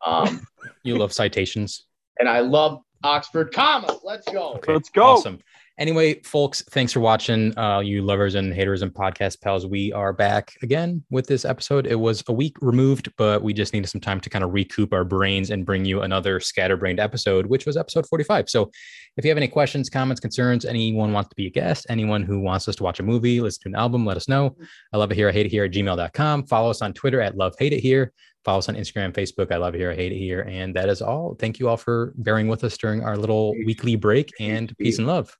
[0.04, 0.46] Um,
[0.84, 1.86] You love citations.
[2.18, 3.98] and I love Oxford, comma.
[4.04, 4.54] Let's go.
[4.54, 5.02] Okay, Let's go.
[5.02, 5.40] Awesome.
[5.78, 7.56] Anyway, folks, thanks for watching.
[7.58, 11.86] Uh, you lovers and haters and podcast pals, we are back again with this episode.
[11.86, 14.92] It was a week removed, but we just needed some time to kind of recoup
[14.92, 18.50] our brains and bring you another scatterbrained episode, which was episode 45.
[18.50, 18.70] So
[19.16, 22.38] if you have any questions, comments, concerns, anyone wants to be a guest, anyone who
[22.38, 24.54] wants us to watch a movie, listen to an album, let us know.
[24.92, 25.30] I love it here.
[25.30, 26.46] I hate it here at gmail.com.
[26.48, 28.12] Follow us on Twitter at love hate it here.
[28.44, 29.52] Follow us on Instagram, Facebook.
[29.52, 29.92] I love it here.
[29.92, 30.42] I hate it here.
[30.42, 31.36] And that is all.
[31.38, 35.06] Thank you all for bearing with us during our little weekly break and peace and
[35.06, 35.36] love.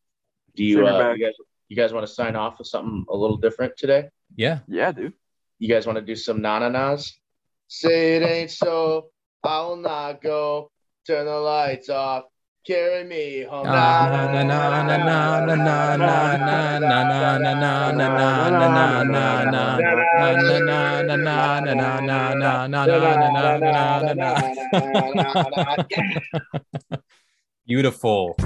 [0.54, 1.34] Do you, uh, you guys
[1.68, 4.08] you guys want to sign off with something a little different today?
[4.36, 4.58] Yeah.
[4.68, 5.14] Yeah, dude.
[5.58, 7.14] You guys want to do some na na na's?
[7.68, 9.08] Say it ain't so.
[9.42, 10.70] I'll not go.
[11.06, 12.24] Turn the lights off.
[12.66, 13.66] Carry me home.
[27.66, 28.36] Beautiful.